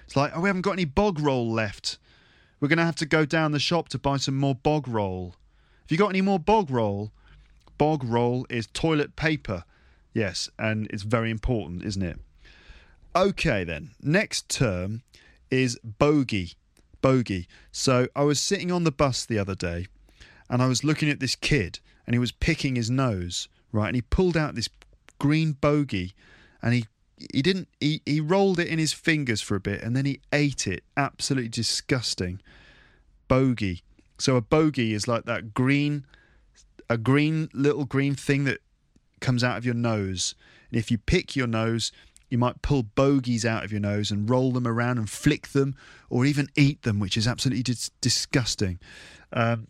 [0.05, 1.97] It's like, oh, we haven't got any bog roll left.
[2.61, 5.35] We're going to have to go down the shop to buy some more bog roll.
[5.81, 7.11] Have you got any more bog roll?
[7.77, 9.65] Bog roll is toilet paper
[10.13, 12.19] Yes, and it's very important, isn't it?
[13.15, 13.91] Okay, then.
[14.01, 15.01] Next term
[15.49, 16.53] is bogey.
[17.01, 17.47] Bogey.
[17.71, 19.87] So I was sitting on the bus the other day
[20.49, 23.87] and I was looking at this kid and he was picking his nose, right?
[23.87, 24.69] And he pulled out this
[25.19, 26.13] green bogey
[26.61, 26.85] and he
[27.33, 30.21] he didn't he, he rolled it in his fingers for a bit and then he
[30.31, 30.83] ate it.
[30.95, 32.41] Absolutely disgusting.
[33.27, 33.81] Bogey.
[34.17, 36.05] So a bogey is like that green
[36.89, 38.59] a green little green thing that
[39.19, 40.35] comes out of your nose.
[40.69, 41.91] And if you pick your nose,
[42.29, 45.75] you might pull bogies out of your nose and roll them around and flick them
[46.09, 48.79] or even eat them, which is absolutely dis- disgusting.
[49.31, 49.67] Um,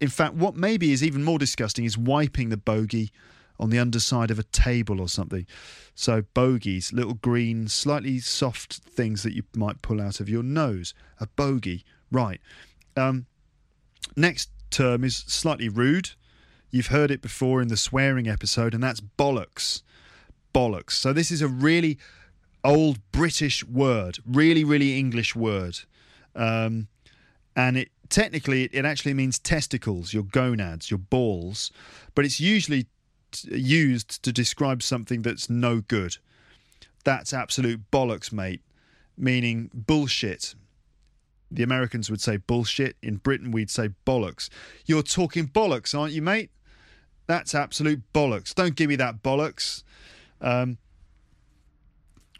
[0.00, 3.10] in fact, what maybe is even more disgusting is wiping the bogey
[3.58, 5.46] on the underside of a table or something.
[5.94, 10.92] So, bogies, little green, slightly soft things that you might pull out of your nose.
[11.20, 12.40] A bogey, right.
[12.96, 13.26] Um,
[14.16, 16.10] next term is slightly rude.
[16.74, 19.82] You've heard it before in the swearing episode, and that's bollocks.
[20.52, 20.90] Bollocks.
[20.90, 21.98] So this is a really
[22.64, 25.78] old British word, really, really English word.
[26.34, 26.88] Um,
[27.54, 31.70] and it technically it actually means testicles, your gonads, your balls,
[32.16, 32.86] but it's usually
[33.30, 36.16] t- used to describe something that's no good.
[37.04, 38.62] That's absolute bollocks, mate,
[39.16, 40.56] meaning bullshit.
[41.52, 42.96] The Americans would say bullshit.
[43.00, 44.48] In Britain, we'd say bollocks.
[44.86, 46.50] You're talking bollocks, aren't you, mate?
[47.26, 48.54] That's absolute bollocks.
[48.54, 49.82] Don't give me that bollocks.
[50.40, 50.78] Um,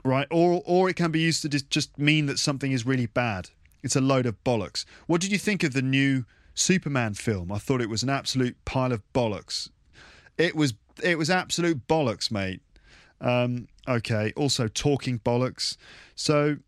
[0.05, 0.26] right?
[0.30, 3.51] Or or it can be used to just mean that something is really bad.
[3.82, 4.85] It's a load of bollocks.
[5.07, 6.24] What did you think of the new
[6.55, 7.51] Superman film.
[7.51, 9.68] I thought it was an absolute pile of bollocks.
[10.39, 12.62] It was it was absolute bollocks, mate.
[13.20, 14.32] Um, okay.
[14.37, 15.76] Also, talking bollocks.
[16.14, 16.59] So,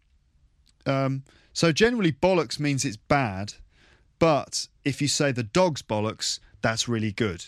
[0.85, 3.55] um, so generally, bollocks means it's bad,
[4.19, 7.45] but if you say the dog's bollocks, that's really good.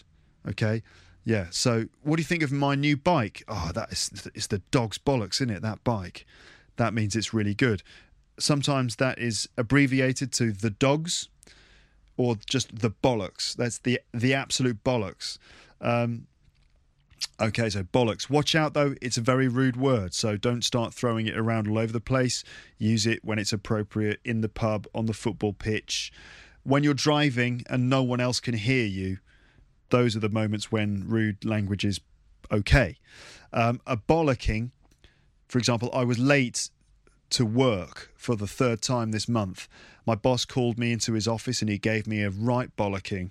[0.47, 0.83] Okay.
[1.25, 1.47] Yeah.
[1.51, 3.43] So, what do you think of my new bike?
[3.49, 5.63] Oh, that is it's the dog's bollocks, isn't it?
[5.63, 6.27] That bike.
[6.77, 7.83] That means it's really good.
[8.39, 11.29] Sometimes that is abbreviated to the dogs,
[12.17, 13.55] or just the bollocks.
[13.55, 15.39] That's the the absolute bollocks.
[15.81, 16.27] Um,
[17.41, 18.29] Okay, so bollocks.
[18.29, 21.79] Watch out though, it's a very rude word, so don't start throwing it around all
[21.79, 22.43] over the place.
[22.79, 26.13] Use it when it's appropriate in the pub, on the football pitch.
[26.65, 29.19] When you're driving and no one else can hear you,
[29.91, 32.01] those are the moments when rude language is
[32.51, 32.97] okay.
[33.53, 34.71] Um, a bollocking,
[35.49, 36.71] for example, I was late
[37.31, 39.69] to work for the third time this month.
[40.07, 43.31] My boss called me into his office and he gave me a right bollocking.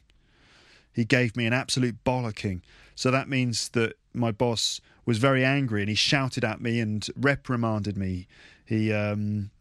[0.93, 2.61] He gave me an absolute bollocking.
[2.95, 7.07] So that means that my boss was very angry and he shouted at me and
[7.15, 8.27] reprimanded me.
[8.65, 9.51] He um,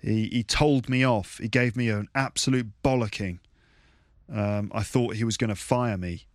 [0.00, 1.38] he he told me off.
[1.38, 3.38] He gave me an absolute bollocking.
[4.32, 6.26] Um, I thought he was going to fire me.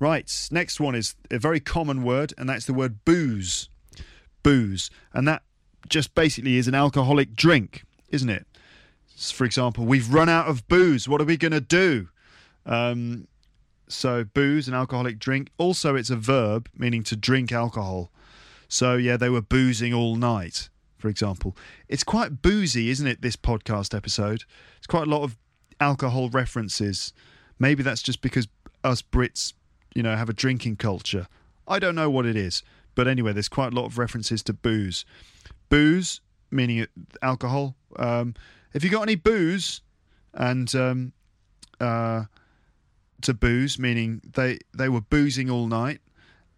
[0.00, 3.68] Right, next one is a very common word, and that's the word booze.
[4.42, 5.42] Booze, and that
[5.88, 8.46] just basically is an alcoholic drink, isn't it?
[9.16, 11.08] For example, we've run out of booze.
[11.08, 12.08] What are we going to do?
[12.64, 13.26] Um,
[13.88, 15.50] so booze, an alcoholic drink.
[15.58, 18.12] Also, it's a verb meaning to drink alcohol.
[18.68, 20.68] So yeah, they were boozing all night,
[20.98, 21.56] for example.
[21.88, 23.22] It's quite boozy, isn't it?
[23.22, 24.44] This podcast episode.
[24.76, 25.36] It's quite a lot of
[25.80, 27.12] alcohol references.
[27.58, 28.48] Maybe that's just because
[28.84, 29.52] us Brits,
[29.94, 31.26] you know, have a drinking culture.
[31.66, 32.62] I don't know what it is,
[32.94, 35.04] but anyway, there's quite a lot of references to booze.
[35.68, 36.20] Booze
[36.50, 36.86] meaning
[37.22, 37.76] alcohol.
[37.96, 38.34] Um,
[38.72, 39.82] if you got any booze,
[40.34, 41.12] and um,
[41.80, 42.24] uh,
[43.22, 46.00] to booze, meaning they they were boozing all night,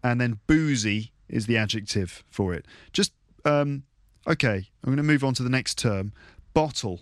[0.03, 2.65] and then boozy is the adjective for it.
[2.93, 3.13] Just
[3.45, 3.83] um,
[4.27, 4.69] okay.
[4.83, 6.13] I'm going to move on to the next term.
[6.53, 7.01] Bottle,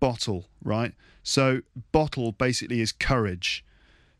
[0.00, 0.46] bottle.
[0.62, 0.92] Right.
[1.22, 1.60] So
[1.92, 3.64] bottle basically is courage.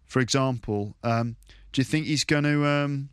[0.05, 1.37] For example, um,
[1.73, 2.67] do you think he's going to?
[2.67, 3.11] Um,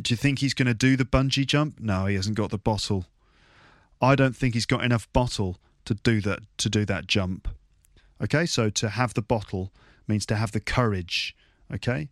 [0.00, 1.80] do you think he's going to do the bungee jump?
[1.80, 3.06] No, he hasn't got the bottle.
[4.00, 7.48] I don't think he's got enough bottle to do that to do that jump.
[8.22, 9.72] Okay, so to have the bottle
[10.06, 11.34] means to have the courage.
[11.72, 12.08] Okay.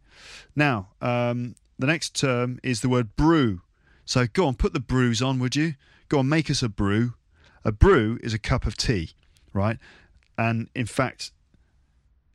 [0.56, 3.60] Now, um, the next term is the word brew.
[4.04, 5.74] So go on, put the brews on, would you?
[6.08, 7.14] Go on, make us a brew.
[7.64, 9.10] A brew is a cup of tea,
[9.58, 9.78] right?
[10.38, 11.32] And in fact,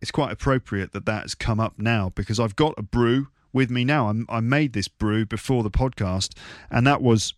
[0.01, 3.69] it's quite appropriate that that has come up now because I've got a brew with
[3.69, 4.09] me now.
[4.09, 6.37] I'm, i made this brew before the podcast,
[6.69, 7.33] and that was.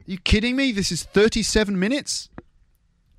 [0.00, 0.72] Are you kidding me?
[0.72, 2.28] This is 37 minutes?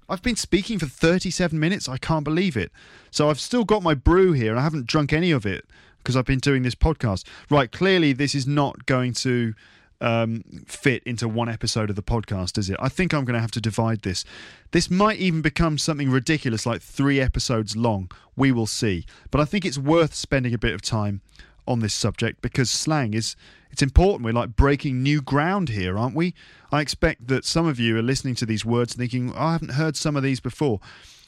[0.09, 1.89] I've been speaking for 37 minutes.
[1.89, 2.71] I can't believe it.
[3.11, 5.65] So I've still got my brew here and I haven't drunk any of it
[5.97, 7.25] because I've been doing this podcast.
[7.49, 9.53] Right, clearly this is not going to
[10.01, 12.77] um, fit into one episode of the podcast, is it?
[12.79, 14.23] I think I'm going to have to divide this.
[14.71, 18.11] This might even become something ridiculous like three episodes long.
[18.35, 19.05] We will see.
[19.31, 21.21] But I think it's worth spending a bit of time
[21.67, 23.35] on this subject because slang is
[23.71, 24.23] it's important.
[24.23, 26.33] We're like breaking new ground here, aren't we?
[26.71, 29.73] I expect that some of you are listening to these words thinking, oh, I haven't
[29.73, 30.79] heard some of these before.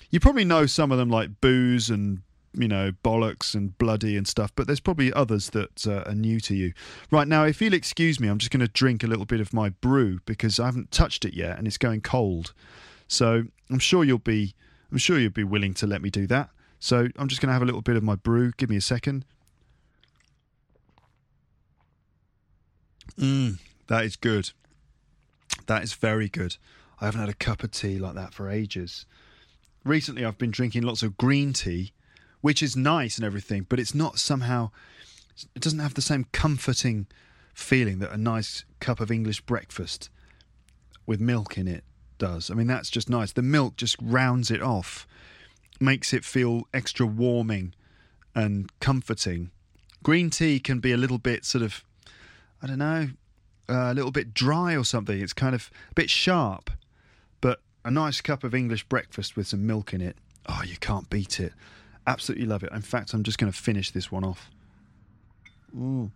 [0.09, 2.21] You probably know some of them like booze and
[2.53, 6.39] you know bollocks and bloody and stuff, but there's probably others that uh, are new
[6.41, 6.73] to you.
[7.11, 9.53] Right now, if you'll excuse me, I'm just going to drink a little bit of
[9.53, 12.53] my brew because I haven't touched it yet and it's going cold.
[13.07, 14.53] So I'm sure you'll be
[14.91, 16.49] I'm sure you'll be willing to let me do that.
[16.79, 18.51] So I'm just going to have a little bit of my brew.
[18.57, 19.25] Give me a second.
[23.17, 24.51] Mm, that is good.
[25.67, 26.55] That is very good.
[27.01, 29.05] I haven't had a cup of tea like that for ages.
[29.83, 31.93] Recently, I've been drinking lots of green tea,
[32.41, 34.71] which is nice and everything, but it's not somehow,
[35.55, 37.07] it doesn't have the same comforting
[37.53, 40.09] feeling that a nice cup of English breakfast
[41.05, 41.83] with milk in it
[42.17, 42.49] does.
[42.49, 43.31] I mean, that's just nice.
[43.31, 45.07] The milk just rounds it off,
[45.79, 47.73] makes it feel extra warming
[48.35, 49.51] and comforting.
[50.03, 51.83] Green tea can be a little bit sort of
[52.61, 53.09] I don't know,
[53.69, 55.19] uh, a little bit dry or something.
[55.19, 56.69] It's kind of a bit sharp,
[57.41, 60.17] but a nice cup of English breakfast with some milk in it.
[60.47, 61.53] Oh, you can't beat it.
[62.09, 62.71] Absolutely love it.
[62.73, 64.49] In fact, I'm just going to finish this one off.
[65.77, 66.09] Ooh.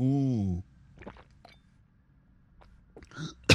[0.00, 0.62] Ooh.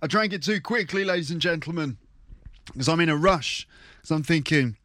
[0.00, 1.96] I drank it too quickly, ladies and gentlemen,
[2.66, 3.66] because I'm in a rush.
[4.04, 4.76] So I'm thinking,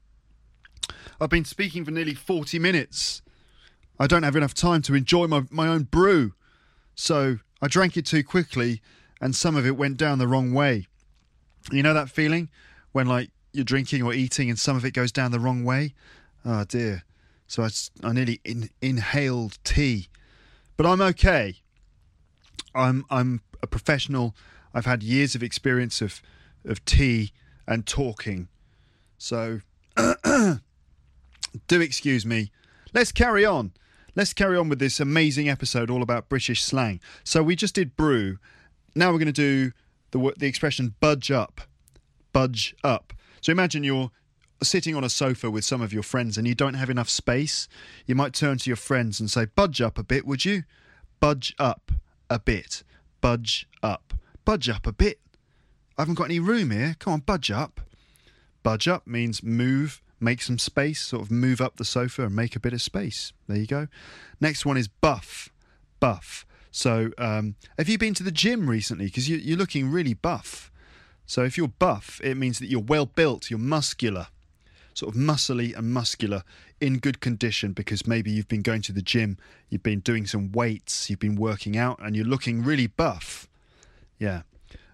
[1.19, 3.21] I've been speaking for nearly 40 minutes.
[3.99, 6.33] I don't have enough time to enjoy my, my own brew.
[6.95, 8.81] So I drank it too quickly,
[9.19, 10.87] and some of it went down the wrong way.
[11.71, 12.49] You know that feeling
[12.91, 15.93] when like you're drinking or eating and some of it goes down the wrong way?
[16.43, 17.03] Oh dear.
[17.47, 17.69] So I,
[18.03, 20.07] I nearly in, inhaled tea,
[20.77, 21.57] but I'm okay.
[22.73, 24.35] I'm I'm a professional.
[24.73, 26.21] I've had years of experience of
[26.65, 27.33] of tea
[27.67, 28.47] and talking.
[29.17, 29.61] So
[29.97, 32.51] do excuse me.
[32.93, 33.73] Let's carry on.
[34.15, 36.99] Let's carry on with this amazing episode all about British slang.
[37.23, 38.39] So we just did brew.
[38.93, 39.71] Now we're going to do
[40.11, 41.61] the the expression budge up.
[42.33, 43.13] Budge up.
[43.39, 44.11] So imagine you're
[44.61, 47.67] sitting on a sofa with some of your friends and you don't have enough space.
[48.05, 50.63] You might turn to your friends and say, "Budge up a bit, would you?
[51.19, 51.91] Budge up
[52.29, 52.83] a bit.
[53.21, 54.13] Budge up.
[54.43, 55.19] Budge up a bit.
[55.97, 56.95] I haven't got any room here.
[56.99, 57.79] Come on, budge up."
[58.63, 62.55] Budge up means move, make some space, sort of move up the sofa and make
[62.55, 63.33] a bit of space.
[63.47, 63.87] There you go.
[64.39, 65.49] Next one is buff.
[65.99, 66.45] Buff.
[66.71, 69.05] So, um, have you been to the gym recently?
[69.05, 70.71] Because you, you're looking really buff.
[71.25, 74.27] So, if you're buff, it means that you're well built, you're muscular,
[74.93, 76.43] sort of muscly and muscular,
[76.79, 79.37] in good condition because maybe you've been going to the gym,
[79.69, 83.47] you've been doing some weights, you've been working out, and you're looking really buff.
[84.17, 84.41] Yeah.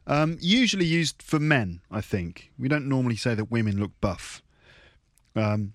[0.08, 2.52] Um, usually used for men, I think.
[2.58, 4.42] We don't normally say that women look buff.
[5.38, 5.74] Um,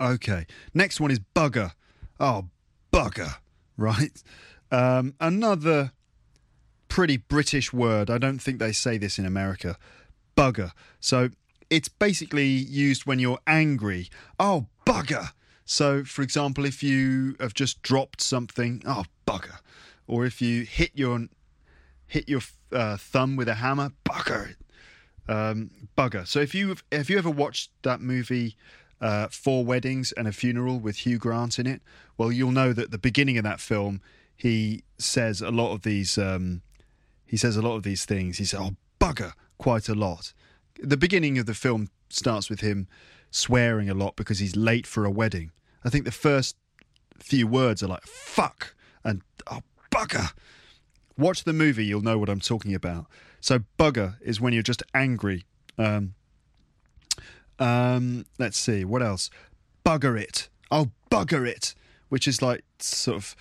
[0.00, 0.46] okay.
[0.74, 1.72] Next one is bugger.
[2.18, 2.48] Oh,
[2.92, 3.36] bugger.
[3.76, 4.22] Right.
[4.70, 5.92] Um, another
[6.88, 8.10] pretty British word.
[8.10, 9.76] I don't think they say this in America.
[10.36, 10.72] Bugger.
[11.00, 11.30] So
[11.70, 14.08] it's basically used when you're angry.
[14.38, 15.30] Oh, bugger.
[15.64, 19.58] So, for example, if you have just dropped something, oh, bugger.
[20.06, 21.28] Or if you hit your
[22.06, 22.40] hit your
[22.72, 24.54] uh, thumb with a hammer, bugger,
[25.28, 26.26] um, bugger.
[26.26, 28.56] So if you have you ever watched that movie,
[29.00, 31.82] uh, Four Weddings and a Funeral with Hugh Grant in it,
[32.16, 34.00] well, you'll know that the beginning of that film,
[34.36, 36.18] he says a lot of these.
[36.18, 36.62] Um,
[37.26, 38.38] he says a lot of these things.
[38.38, 40.32] He says, "Oh, bugger," quite a lot.
[40.82, 42.88] The beginning of the film starts with him
[43.30, 45.52] swearing a lot because he's late for a wedding.
[45.84, 46.56] I think the first
[47.18, 48.74] few words are like "fuck"
[49.04, 49.60] and "oh,
[49.90, 50.32] bugger."
[51.18, 53.06] Watch the movie, you'll know what I'm talking about.
[53.40, 55.44] So, bugger is when you're just angry.
[55.76, 56.14] Um,
[57.58, 59.30] um, let's see, what else?
[59.84, 60.48] Bugger it.
[60.70, 61.74] Oh, bugger it,
[62.08, 63.36] which is like sort of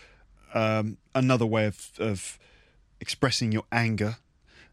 [0.53, 2.39] um, another way of, of
[2.99, 4.17] expressing your anger.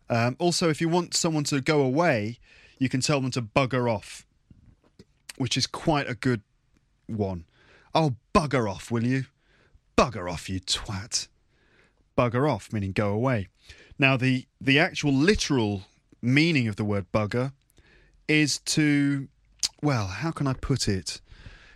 [0.09, 2.39] Um, also, if you want someone to go away,
[2.79, 4.27] you can tell them to bugger off,
[5.37, 6.43] which is quite a good
[7.07, 7.45] one.
[7.95, 9.25] Oh, bugger off, will you?
[9.97, 11.29] Bugger off, you twat
[12.17, 13.49] bugger off, meaning go away.
[13.99, 15.83] Now, the, the actual literal
[16.21, 17.53] meaning of the word bugger
[18.27, 19.29] is to,
[19.83, 21.21] well, how can I put it?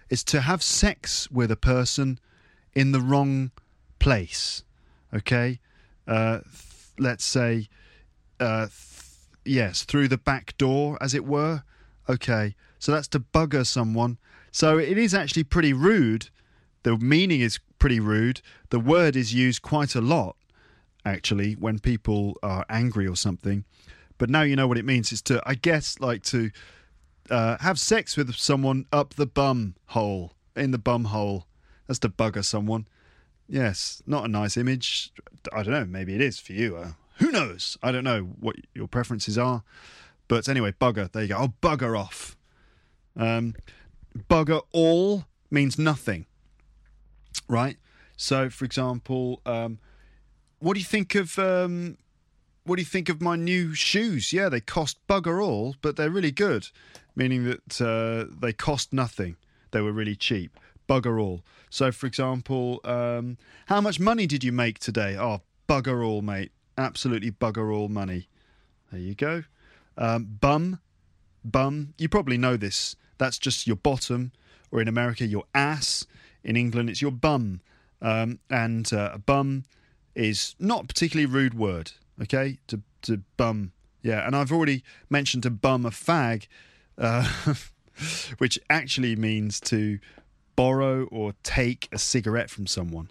[0.08, 2.18] Is to have sex with a person
[2.74, 3.50] in the wrong
[3.98, 4.64] place.
[5.12, 5.60] Okay?
[6.06, 6.44] Uh, th-
[6.98, 7.68] let's say,
[8.40, 9.04] uh, th-
[9.44, 11.62] yes, through the back door, as it were.
[12.08, 14.18] Okay, so that's to bugger someone.
[14.50, 16.30] So it is actually pretty rude.
[16.82, 18.40] The meaning is pretty rude.
[18.70, 20.36] The word is used quite a lot,
[21.08, 23.64] actually, when people are angry or something.
[24.18, 25.12] But now you know what it means.
[25.12, 26.50] It's to, I guess, like to
[27.30, 31.46] uh, have sex with someone up the bum hole, in the bum hole.
[31.86, 32.86] That's to bugger someone.
[33.48, 35.12] Yes, not a nice image.
[35.52, 35.86] I don't know.
[35.86, 36.76] Maybe it is for you.
[36.76, 37.78] Uh, who knows?
[37.82, 39.62] I don't know what your preferences are.
[40.26, 41.10] But anyway, bugger.
[41.10, 41.36] There you go.
[41.38, 42.36] Oh, bugger off.
[43.16, 43.54] Um,
[44.28, 46.26] bugger all means nothing
[47.48, 47.76] right?
[48.16, 49.78] So, for example, um,
[50.60, 51.96] what do you think of um,
[52.64, 54.32] what do you think of my new shoes?
[54.32, 56.68] Yeah, they cost bugger all, but they're really good,
[57.16, 59.36] meaning that uh, they cost nothing.
[59.70, 60.58] They were really cheap.
[60.88, 61.42] Bugger all.
[61.70, 63.36] So, for example, um,
[63.66, 65.16] how much money did you make today?
[65.18, 66.52] Oh, bugger all, mate.
[66.76, 68.28] Absolutely bugger all money.
[68.90, 69.44] There you go.
[69.96, 70.80] Um, bum,
[71.44, 71.94] bum.
[71.98, 72.96] You probably know this.
[73.18, 74.32] That's just your bottom,
[74.70, 76.06] or in America, your ass.
[76.44, 77.60] In England, it's your bum.
[78.00, 79.64] Um, and uh, a bum
[80.18, 82.58] is not a particularly rude word, okay?
[82.66, 83.72] To, to bum.
[84.02, 86.48] Yeah, and I've already mentioned to bum a fag,
[86.98, 87.54] uh,
[88.38, 89.98] which actually means to
[90.56, 93.10] borrow or take a cigarette from someone.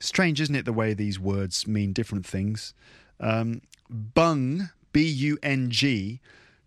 [0.00, 2.74] Strange, isn't it, the way these words mean different things?
[3.18, 6.20] Um, bung, B U N G,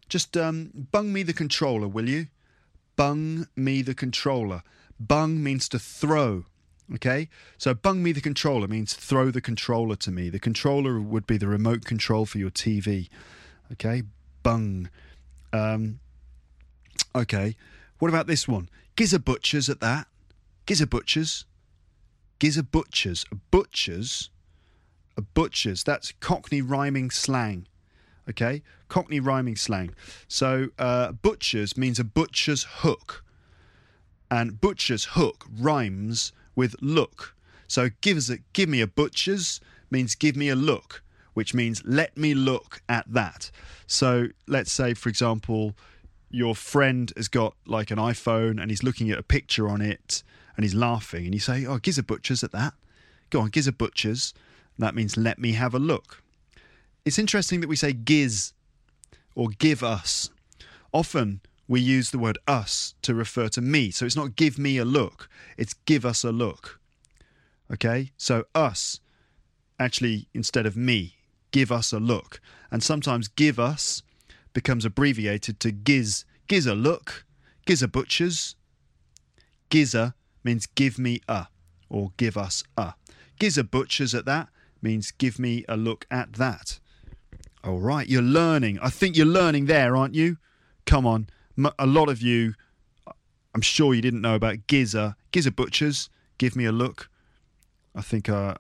[0.10, 2.28] just um, bung me the controller, will you?
[2.96, 4.64] Bung me the controller.
[5.00, 6.46] Bung means to throw.
[6.94, 10.30] Okay, so bung me the controller means throw the controller to me.
[10.30, 13.08] The controller would be the remote control for your TV.
[13.72, 14.04] Okay,
[14.44, 14.90] bung.
[15.54, 16.00] Um,
[17.16, 17.56] okay,
[18.00, 18.70] what about this one?
[18.98, 20.08] Giz a butchers at that.
[20.66, 21.46] Giz a butchers.
[22.40, 23.26] Giz a butchers.
[23.52, 24.30] Butchers
[25.16, 25.84] a butcher's.
[25.84, 27.68] That's Cockney rhyming slang.
[28.30, 29.96] Okay, Cockney rhyming slang.
[30.28, 33.24] So uh, butcher's means a butcher's hook,
[34.30, 37.36] and butcher's hook rhymes with look.
[37.68, 41.82] So give us a, give me a butcher's means give me a look, which means
[41.86, 43.52] let me look at that.
[43.88, 45.76] So let's say, for example,
[46.30, 50.24] your friend has got like an iPhone and he's looking at a picture on it
[50.56, 52.74] and he's laughing, and you say, "Oh, giz a butcher's at that."
[53.30, 54.34] Go on, giz a butcher's.
[54.78, 56.22] That means let me have a look.
[57.06, 58.54] It's interesting that we say giz
[59.36, 60.30] or give us.
[60.94, 63.92] Often we use the word us to refer to me.
[63.92, 66.80] So it's not give me a look, it's give us a look.
[67.72, 68.12] Okay?
[68.18, 69.00] So us,
[69.80, 71.16] actually, instead of me,
[71.52, 72.42] give us a look.
[72.72, 74.04] And sometimes give us
[74.54, 76.26] becomes abbreviated to giz.
[76.48, 77.26] Giz a look,
[77.66, 78.56] giz a butcher's.
[79.70, 81.48] Gizza means give me a
[81.90, 82.94] or give us a.
[83.40, 84.50] Giz a butcher's at that
[84.82, 86.80] means give me a look at that.
[87.64, 88.80] All right, you're learning.
[88.82, 90.38] I think you're learning there, aren't you?
[90.86, 91.28] Come on.
[91.78, 92.54] A lot of you,
[93.54, 95.16] I'm sure you didn't know about Gizza.
[95.32, 97.10] Gizza Butchers, give me a look.
[97.96, 98.56] I think, uh,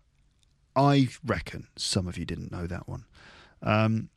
[0.75, 3.05] I reckon some of you didn't know that one.
[3.61, 4.09] Um,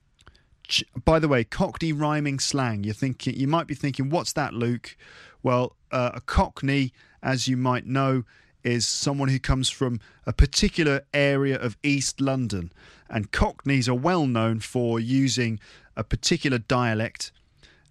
[1.05, 2.85] by the way, Cockney rhyming slang.
[2.85, 4.97] You're thinking, you might be thinking, what's that, Luke?
[5.43, 8.25] Well, uh, a Cockney, as you might know,
[8.63, 12.73] is someone who comes from a particular area of East London.
[13.11, 15.61] And Cockneys are well known for using
[15.97, 17.31] a particular dialect.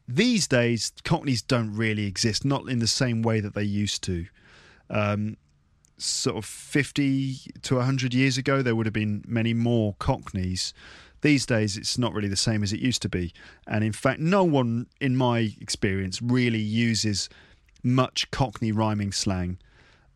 [0.07, 4.25] These days, Cockneys don't really exist, not in the same way that they used to.
[4.89, 5.37] Um,
[5.97, 10.73] sort of 50 to 100 years ago, there would have been many more Cockneys.
[11.21, 13.33] These days, it's not really the same as it used to be.
[13.65, 17.29] And in fact, no one, in my experience, really uses
[17.81, 19.57] much Cockney rhyming slang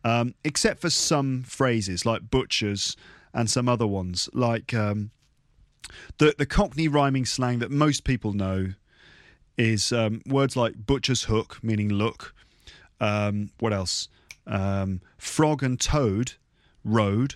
[0.04, 2.96] um, except for some phrases like butchers
[3.34, 5.10] and some other ones, like um,
[6.18, 8.74] the the Cockney rhyming slang that most people know
[9.58, 12.34] is um, words like butcher's hook, meaning look.
[13.00, 14.08] Um, what else?
[14.46, 16.32] Um, frog and toad,
[16.84, 17.34] road.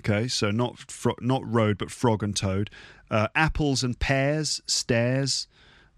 [0.00, 2.70] Okay, so not fro- not road, but frog and toad.
[3.10, 5.48] Uh, apples and pears, stairs.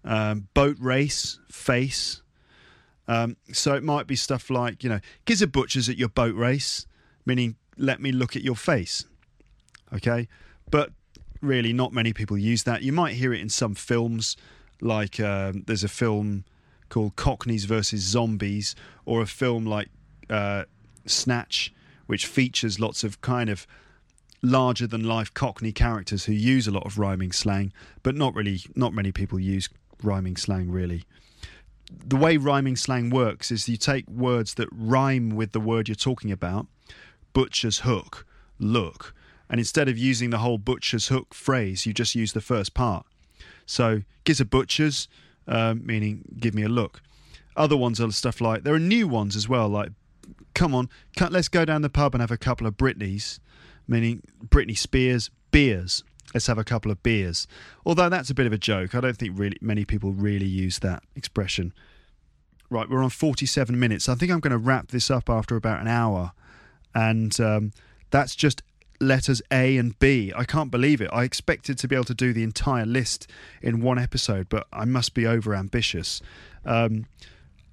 [0.05, 2.21] Um, boat race, face.
[3.07, 6.35] Um, so it might be stuff like, you know, giz a butcher's at your boat
[6.35, 6.87] race,
[7.25, 9.05] meaning let me look at your face.
[9.93, 10.27] Okay.
[10.69, 10.91] But
[11.41, 12.81] really, not many people use that.
[12.81, 14.35] You might hear it in some films,
[14.83, 16.45] like um, there's a film
[16.89, 18.75] called Cockneys versus Zombies,
[19.05, 19.89] or a film like
[20.29, 20.63] uh,
[21.05, 21.73] Snatch,
[22.05, 23.65] which features lots of kind of
[24.41, 27.71] larger than life Cockney characters who use a lot of rhyming slang,
[28.03, 29.69] but not really, not many people use
[30.03, 31.05] rhyming slang really
[32.05, 35.95] the way rhyming slang works is you take words that rhyme with the word you're
[35.95, 36.67] talking about,
[37.33, 38.25] butcher's hook,
[38.59, 39.13] look,
[39.49, 43.05] and instead of using the whole butcher's hook phrase, you just use the first part.
[43.65, 45.07] So, gives a butcher's,
[45.47, 47.01] uh, meaning give me a look.
[47.55, 49.91] Other ones are stuff like, there are new ones as well, like,
[50.53, 50.89] come on,
[51.29, 53.39] let's go down the pub and have a couple of Britneys,
[53.87, 56.03] meaning Britney Spears beers
[56.33, 57.47] let's have a couple of beers.
[57.85, 58.95] Although that's a bit of a joke.
[58.95, 61.73] I don't think really many people really use that expression.
[62.69, 64.09] Right, we're on 47 minutes.
[64.09, 66.31] I think I'm going to wrap this up after about an hour.
[66.95, 67.71] And um,
[68.09, 68.63] that's just
[69.03, 70.33] letters A and B.
[70.35, 71.09] I can't believe it.
[71.13, 73.29] I expected to be able to do the entire list
[73.61, 76.21] in one episode, but I must be over ambitious.
[76.65, 77.05] Um,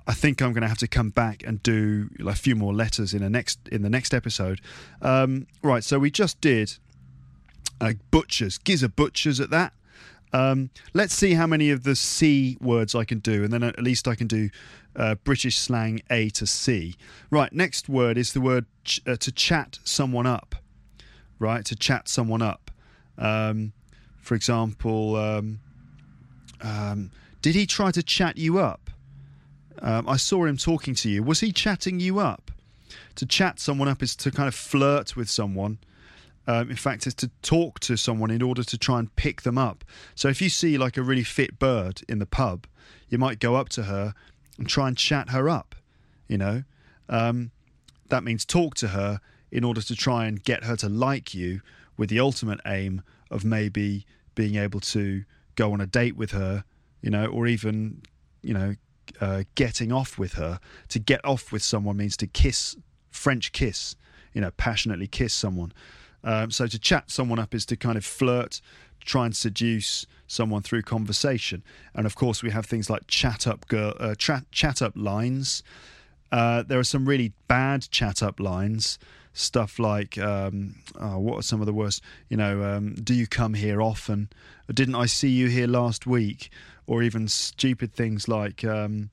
[0.06, 3.14] I think I'm going to have to come back and do a few more letters
[3.14, 4.60] in the next in the next episode.
[5.00, 6.78] Um, right, so we just did
[7.80, 9.72] uh, butchers, giz a butchers at that.
[10.32, 13.82] Um, let's see how many of the C words I can do, and then at
[13.82, 14.50] least I can do
[14.96, 16.96] uh, British slang A to C.
[17.30, 20.56] Right, next word is the word ch- uh, to chat someone up.
[21.40, 22.70] Right, to chat someone up.
[23.18, 23.72] Um,
[24.20, 25.58] for example, um,
[26.60, 27.10] um
[27.42, 28.90] did he try to chat you up?
[29.80, 31.24] Um, I saw him talking to you.
[31.24, 32.52] Was he chatting you up?
[33.16, 35.78] To chat someone up is to kind of flirt with someone
[36.50, 39.56] um, in fact, is to talk to someone in order to try and pick them
[39.56, 39.84] up.
[40.16, 42.66] So if you see like a really fit bird in the pub,
[43.08, 44.14] you might go up to her
[44.58, 45.76] and try and chat her up.
[46.26, 46.62] You know,
[47.08, 47.52] um,
[48.08, 49.20] that means talk to her
[49.52, 51.60] in order to try and get her to like you,
[51.96, 55.24] with the ultimate aim of maybe being able to
[55.54, 56.64] go on a date with her.
[57.02, 58.02] You know, or even
[58.42, 58.74] you know
[59.20, 60.60] uh, getting off with her.
[60.88, 62.76] To get off with someone means to kiss,
[63.10, 63.96] French kiss,
[64.32, 65.72] you know, passionately kiss someone.
[66.22, 68.60] Um, so to chat someone up is to kind of flirt,
[69.04, 71.62] try and seduce someone through conversation.
[71.94, 75.62] And of course, we have things like chat up girl, uh, chat, chat up lines.
[76.30, 78.98] Uh, there are some really bad chat up lines.
[79.32, 82.02] Stuff like, um, oh, what are some of the worst?
[82.28, 84.28] You know, um, do you come here often?
[84.72, 86.50] Didn't I see you here last week?
[86.86, 89.10] Or even stupid things like, um,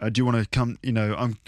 [0.00, 0.78] uh, do you want to come?
[0.82, 1.38] You know, I'm.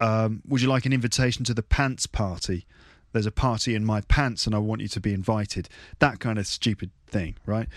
[0.00, 2.66] Um, would you like an invitation to the pants party?
[3.12, 5.68] There's a party in my pants, and I want you to be invited.
[6.00, 7.68] That kind of stupid thing, right?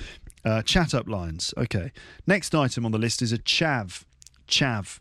[0.44, 1.54] Uh, chat up lines.
[1.58, 1.92] Okay.
[2.26, 4.04] Next item on the list is a chav.
[4.48, 5.00] Chav.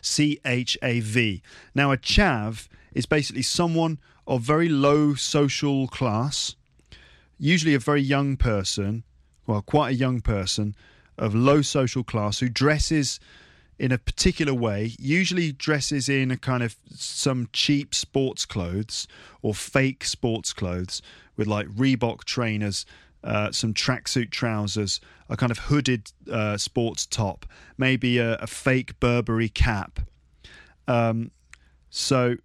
[0.00, 1.42] C H A V.
[1.74, 6.54] Now, a chav is basically someone of very low social class,
[7.38, 9.04] usually a very young person,
[9.46, 10.74] well, quite a young person
[11.18, 13.20] of low social class who dresses
[13.78, 19.08] in a particular way, usually dresses in a kind of some cheap sports clothes
[19.40, 21.00] or fake sports clothes
[21.36, 22.84] with like Reebok trainers,
[23.22, 27.46] uh, some tracksuit trousers, a kind of hooded uh, sports top,
[27.76, 30.00] maybe a, a fake Burberry cap.
[30.88, 31.30] Um,
[31.90, 32.36] so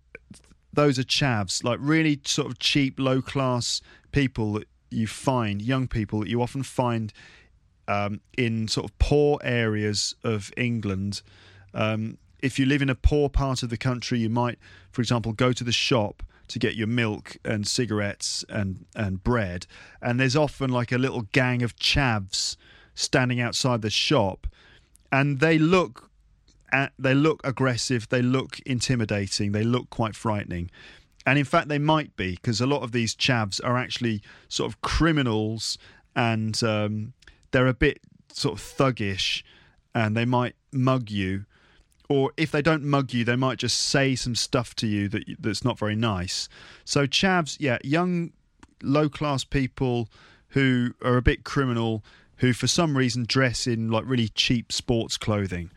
[0.74, 5.88] those are chavs, like really sort of cheap, low class people that you find, young
[5.88, 7.14] people that you often find
[7.88, 11.22] um, in sort of poor areas of England.
[11.74, 14.60] Um, if you live in a poor part of the country, you might,
[14.92, 19.66] for example, go to the shop to get your milk and cigarettes and, and bread.
[20.02, 22.58] And there's often like a little gang of chavs
[22.94, 24.48] standing outside the shop.
[25.12, 26.10] And they look
[26.72, 30.72] at, they look aggressive, they look intimidating, they look quite frightening.
[31.26, 34.72] And in fact, they might be because a lot of these chavs are actually sort
[34.72, 35.78] of criminals
[36.16, 37.14] and um,
[37.52, 38.00] they're a bit
[38.32, 39.44] sort of thuggish
[39.94, 41.46] and they might mug you
[42.10, 45.24] or if they don't mug you they might just say some stuff to you that
[45.40, 46.48] that's not very nice.
[46.84, 48.32] So chavs yeah young
[48.82, 50.10] low class people
[50.50, 52.04] who are a bit criminal
[52.38, 55.72] who for some reason dress in like really cheap sports clothing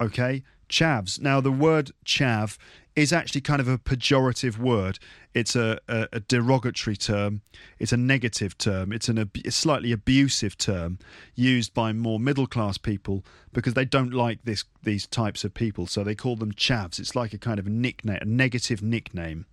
[0.00, 0.42] okay
[0.72, 2.56] chavs now the word chav
[2.94, 4.98] is actually kind of a pejorative word.
[5.34, 7.40] It's a, a, a derogatory term.
[7.78, 8.92] It's a negative term.
[8.92, 10.98] It's an a slightly abusive term
[11.34, 15.86] used by more middle class people because they don't like this these types of people.
[15.86, 16.98] So they call them chavs.
[16.98, 19.46] It's like a kind of nickname, a negative nickname.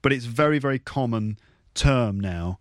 [0.00, 1.38] But it's very very common
[1.74, 2.58] term now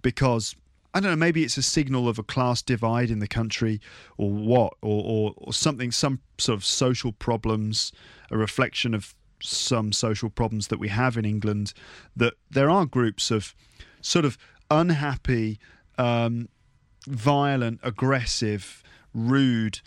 [0.00, 0.56] because
[0.92, 3.80] I don't know, maybe it's a signal of a class divide in the country
[4.16, 7.92] or what, or, or, or, something, some sort of social problems,
[8.30, 11.72] a reflection of some social problems that we have in England,
[12.16, 13.54] that there are groups of
[14.00, 14.36] sort of
[14.70, 15.60] unhappy,
[15.96, 16.48] um,
[17.06, 18.82] violent, aggressive,
[19.14, 19.80] rude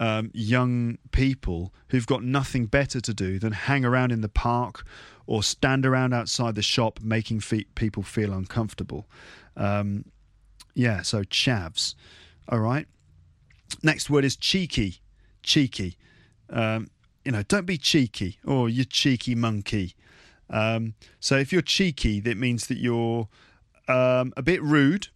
[0.00, 4.84] um, young people who've got nothing better to do than hang around in the park
[5.26, 9.06] or stand around outside the shop making fe- people feel uncomfortable.
[9.56, 10.04] Um,
[10.78, 11.96] yeah, so chavs.
[12.48, 12.86] All right.
[13.82, 15.00] Next word is cheeky.
[15.42, 15.96] Cheeky.
[16.48, 16.88] Um,
[17.24, 19.94] you know, don't be cheeky or oh, you cheeky monkey.
[20.48, 23.28] Um, so if you're cheeky, that means that you're
[23.88, 25.08] um, a bit rude,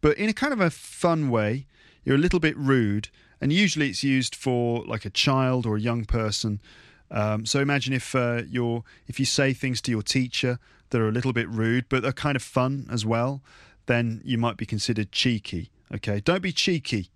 [0.00, 1.66] but in a kind of a fun way.
[2.04, 5.80] You're a little bit rude, and usually it's used for like a child or a
[5.80, 6.58] young person.
[7.10, 10.58] Um, so imagine if uh, you're if you say things to your teacher
[10.88, 13.42] that are a little bit rude, but they're kind of fun as well,
[13.88, 15.70] then you might be considered cheeky.
[15.92, 17.10] Okay, don't be cheeky.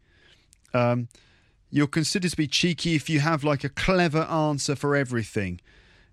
[0.75, 1.09] Um,
[1.70, 5.61] you're considered to be cheeky if you have like a clever answer for everything,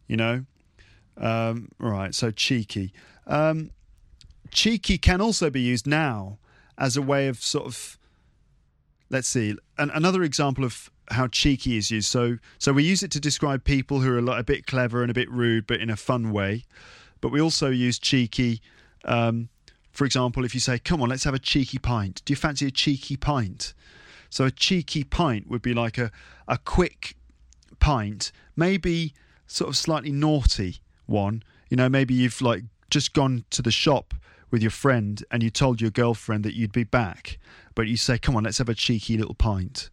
[0.07, 0.45] you know?
[1.17, 2.93] Um, right, so cheeky.
[3.25, 3.71] Um,
[4.51, 6.37] cheeky can also be used now
[6.77, 7.97] as a way of sort of,
[9.09, 12.07] let's see, an, another example of how cheeky is used.
[12.07, 15.11] So, so we use it to describe people who are like a bit clever and
[15.11, 16.63] a bit rude, but in a fun way.
[17.21, 18.61] But we also use cheeky.
[19.03, 19.49] Um,
[19.91, 22.67] for example, if you say, "Come on, let's have a cheeky pint," do you fancy
[22.67, 23.73] a cheeky pint?
[24.29, 26.11] So a cheeky pint would be like a,
[26.47, 27.15] a quick
[27.79, 29.13] pint, maybe
[29.47, 31.43] sort of slightly naughty one.
[31.69, 34.13] You know, maybe you've like just gone to the shop
[34.51, 37.39] with your friend and you told your girlfriend that you'd be back,
[37.75, 39.89] but you say, "Come on, let's have a cheeky little pint,"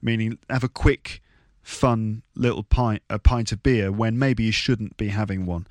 [0.00, 1.22] meaning have a quick,
[1.62, 5.66] fun little pint, a pint of beer when maybe you shouldn't be having one.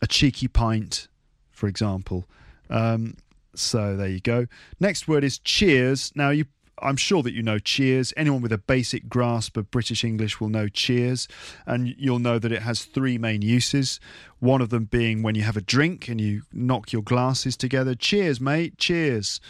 [0.00, 1.08] A cheeky pint,
[1.50, 2.28] for example.
[2.72, 3.16] Um,
[3.54, 4.46] so there you go.
[4.80, 6.10] Next word is cheers.
[6.16, 6.46] Now you
[6.82, 8.12] I'm sure that you know Cheers.
[8.16, 11.28] Anyone with a basic grasp of British English will know Cheers,
[11.64, 14.00] and you'll know that it has three main uses.
[14.40, 17.94] One of them being when you have a drink and you knock your glasses together.
[17.94, 18.78] Cheers, mate.
[18.78, 19.40] Cheers.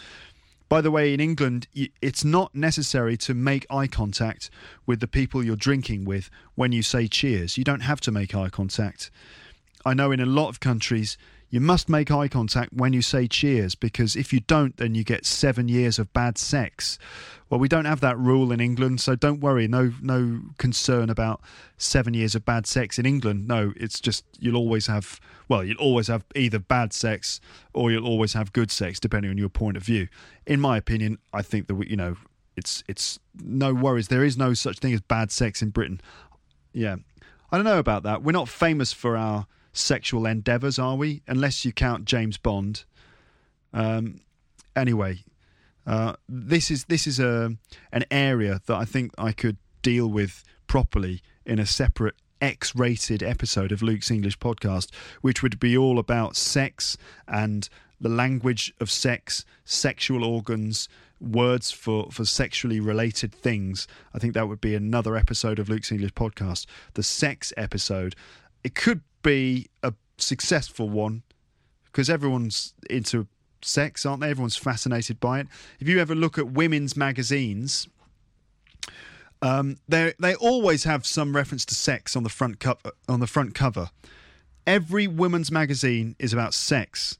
[0.69, 1.67] By the way, in England,
[2.01, 4.49] it's not necessary to make eye contact
[4.85, 7.57] with the people you're drinking with when you say cheers.
[7.57, 9.11] You don't have to make eye contact.
[9.85, 11.17] I know in a lot of countries
[11.53, 15.03] you must make eye contact when you say cheers because if you don't, then you
[15.03, 16.97] get seven years of bad sex.
[17.47, 19.67] Well, we don't have that rule in England, so don't worry.
[19.67, 21.41] No, no concern about
[21.77, 23.47] seven years of bad sex in England.
[23.47, 25.19] No, it's just you'll always have.
[25.47, 27.39] Well, you'll always have either bad sex
[27.71, 30.07] or you'll always have good sex, depending on your point of view.
[30.47, 32.15] In my opinion, I think that we, you know,
[32.57, 34.07] it's it's no worries.
[34.07, 36.01] There is no such thing as bad sex in Britain.
[36.73, 36.95] Yeah,
[37.51, 38.23] I don't know about that.
[38.23, 41.21] We're not famous for our sexual endeavours, are we?
[41.27, 42.85] Unless you count James Bond.
[43.73, 44.21] Um,
[44.75, 45.23] anyway,
[45.85, 47.55] uh, this is this is a
[47.91, 53.71] an area that I think I could deal with properly in a separate X-rated episode
[53.71, 56.97] of Luke's English podcast, which would be all about sex
[57.27, 57.69] and
[57.99, 60.89] the language of sex, sexual organs,
[61.21, 63.87] words for, for sexually related things.
[64.13, 66.65] I think that would be another episode of Luke's English podcast,
[66.95, 68.15] the sex episode.
[68.63, 71.23] It could be a successful one
[71.85, 73.27] because everyone's into
[73.61, 74.29] sex, aren't they?
[74.29, 75.47] Everyone's fascinated by it.
[75.79, 77.87] If you ever look at women's magazines,
[79.41, 82.91] um, they they always have some reference to sex on the front cover.
[83.07, 83.89] On the front cover,
[84.65, 87.17] every women's magazine is about sex,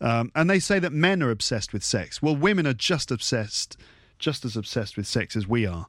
[0.00, 2.20] um, and they say that men are obsessed with sex.
[2.20, 3.76] Well, women are just obsessed,
[4.18, 5.86] just as obsessed with sex as we are.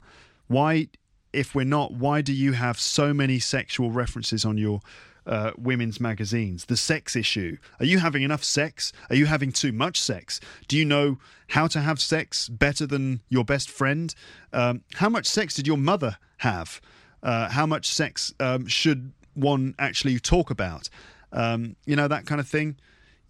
[0.48, 0.90] Why,
[1.32, 4.82] if we're not, why do you have so many sexual references on your
[5.26, 6.66] uh, women's magazines.
[6.66, 7.58] The sex issue.
[7.80, 8.92] Are you having enough sex?
[9.10, 10.40] Are you having too much sex?
[10.68, 11.18] Do you know
[11.50, 14.14] how to have sex better than your best friend?
[14.52, 16.82] Um, how much sex did your mother have?
[17.22, 20.90] Uh, how much sex um, should one actually talk about?
[21.32, 22.78] Um, you know, that kind of thing?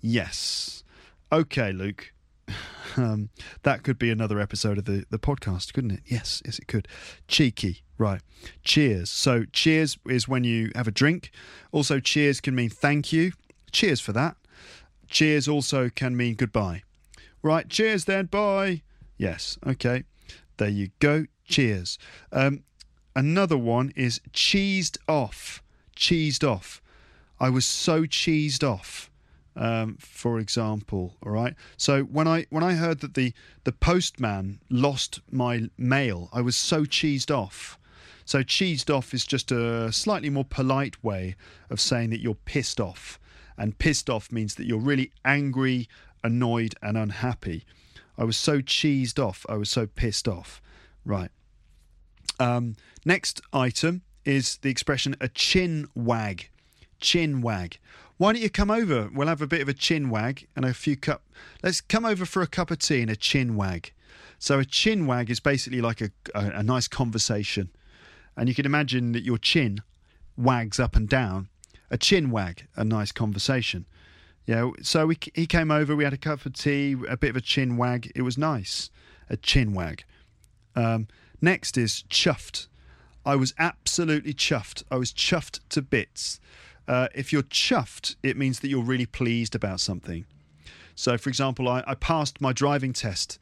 [0.01, 0.83] Yes.
[1.31, 2.13] Okay, Luke.
[2.97, 3.29] Um,
[3.63, 6.01] that could be another episode of the, the podcast, couldn't it?
[6.05, 6.87] Yes, yes, it could.
[7.27, 7.83] Cheeky.
[7.97, 8.21] Right.
[8.63, 9.09] Cheers.
[9.09, 11.31] So, cheers is when you have a drink.
[11.71, 13.31] Also, cheers can mean thank you.
[13.71, 14.35] Cheers for that.
[15.07, 16.83] Cheers also can mean goodbye.
[17.41, 17.69] Right.
[17.69, 18.25] Cheers then.
[18.25, 18.81] Bye.
[19.17, 19.57] Yes.
[19.65, 20.03] Okay.
[20.57, 21.25] There you go.
[21.45, 21.97] Cheers.
[22.31, 22.63] Um,
[23.15, 25.63] another one is cheesed off.
[25.95, 26.81] Cheesed off.
[27.39, 29.09] I was so cheesed off.
[29.55, 31.53] Um, for example, all right.
[31.77, 33.33] So when I when I heard that the
[33.63, 37.77] the postman lost my mail, I was so cheesed off.
[38.25, 41.35] So cheesed off is just a slightly more polite way
[41.69, 43.19] of saying that you're pissed off.
[43.57, 45.87] And pissed off means that you're really angry,
[46.23, 47.65] annoyed, and unhappy.
[48.17, 49.45] I was so cheesed off.
[49.49, 50.61] I was so pissed off.
[51.05, 51.29] Right.
[52.39, 52.75] Um,
[53.05, 56.49] next item is the expression a chin wag.
[56.99, 57.77] Chin wag.
[58.17, 59.09] Why don't you come over?
[59.13, 61.23] We'll have a bit of a chin wag and a few cup.
[61.63, 63.91] Let's come over for a cup of tea and a chin wag.
[64.39, 67.69] So a chin wag is basically like a, a, a nice conversation
[68.35, 69.81] and you can imagine that your chin
[70.37, 71.49] wags up and down.
[71.91, 73.85] A chin wag, a nice conversation.
[74.45, 77.35] Yeah, so we, he came over, we had a cup of tea, a bit of
[77.35, 78.11] a chin wag.
[78.15, 78.89] It was nice.
[79.29, 80.03] A chin wag.
[80.75, 81.07] Um,
[81.41, 82.67] next is chuffed.
[83.25, 84.83] I was absolutely chuffed.
[84.91, 86.39] I was chuffed to bits.
[86.87, 90.25] Uh, if you're chuffed, it means that you're really pleased about something.
[90.95, 93.39] So, for example, I, I passed my driving test.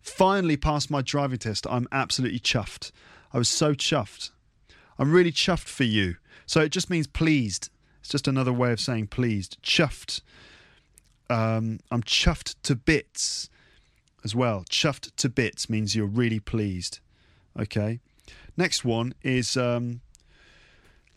[0.00, 1.66] Finally passed my driving test.
[1.68, 2.92] I'm absolutely chuffed.
[3.32, 4.30] I was so chuffed.
[4.98, 6.16] I'm really chuffed for you.
[6.46, 7.70] So it just means pleased.
[8.00, 9.56] It's just another way of saying pleased.
[9.62, 10.20] Chuffed.
[11.30, 13.48] Um, I'm chuffed to bits
[14.24, 14.64] as well.
[14.68, 17.00] Chuffed to bits means you're really pleased.
[17.58, 18.00] Okay.
[18.56, 20.02] Next one is um,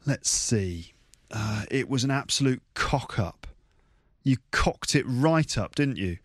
[0.05, 0.94] let's see.
[1.31, 3.47] Uh, it was an absolute cock up.
[4.23, 6.17] You cocked it right up, didn't you?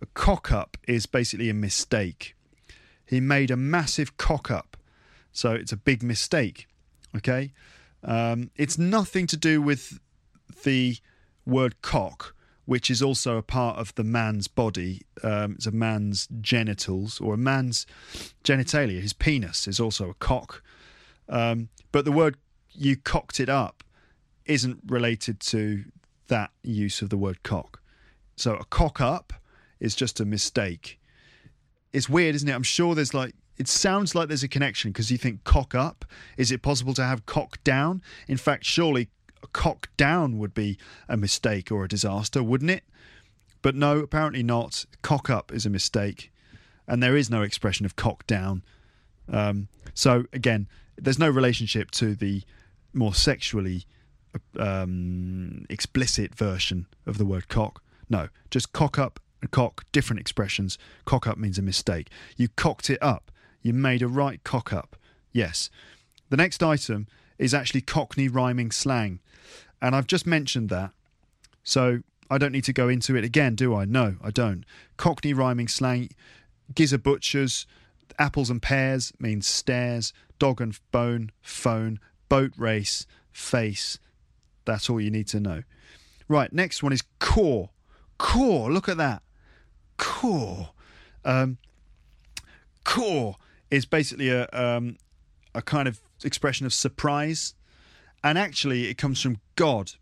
[0.00, 2.34] A cock up is basically a mistake.
[3.06, 4.76] He made a massive cock up
[5.34, 6.66] so it's a big mistake.
[7.14, 7.52] Okay.
[8.02, 9.98] Um, it's nothing to do with
[10.62, 10.96] the
[11.44, 12.34] word cock,
[12.64, 15.02] which is also a part of the man's body.
[15.22, 17.84] Um, it's a man's genitals or a man's
[18.44, 19.02] genitalia.
[19.02, 20.62] His penis is also a cock.
[21.28, 22.36] Um, but the word
[22.72, 23.82] you cocked it up
[24.46, 25.84] isn't related to
[26.28, 27.80] that use of the word cock.
[28.36, 29.32] So a cock up
[29.80, 30.98] is just a mistake.
[31.92, 32.54] It's weird, isn't it?
[32.54, 36.04] I'm sure there's like it sounds like there's a connection because you think cock up.
[36.36, 38.02] Is it possible to have cock down?
[38.26, 39.08] In fact, surely
[39.52, 40.78] cock down would be
[41.08, 42.84] a mistake or a disaster, wouldn't it?
[43.62, 44.84] But no, apparently not.
[45.02, 46.32] Cock up is a mistake,
[46.86, 48.62] and there is no expression of cock down.
[49.28, 52.42] Um, so again, there's no relationship to the
[52.92, 53.84] more sexually
[54.58, 57.82] um, explicit version of the word cock.
[58.08, 60.78] No, just cock up and cock, different expressions.
[61.04, 62.08] Cock up means a mistake.
[62.36, 63.30] You cocked it up.
[63.62, 64.96] You made a right cock up.
[65.32, 65.70] Yes.
[66.30, 67.06] The next item
[67.38, 69.20] is actually Cockney rhyming slang.
[69.80, 70.92] And I've just mentioned that.
[71.62, 73.84] So I don't need to go into it again, do I?
[73.84, 74.64] No, I don't.
[74.96, 76.10] Cockney rhyming slang,
[76.74, 77.66] giz a butchers,
[78.18, 83.98] apples and pears means stairs, dog and bone, phone, boat race, face.
[84.64, 85.62] That's all you need to know.
[86.28, 87.70] Right, next one is cor.
[88.18, 89.22] Cor, look at that.
[89.96, 90.70] Cor.
[91.24, 91.58] Um,
[92.84, 93.36] cor
[93.70, 94.96] is basically a um,
[95.54, 97.54] a kind of expression of surprise,
[98.22, 99.92] and actually it comes from God.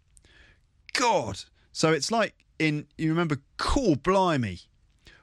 [0.93, 1.41] God.
[1.73, 4.61] So it's like in you remember cor blimey.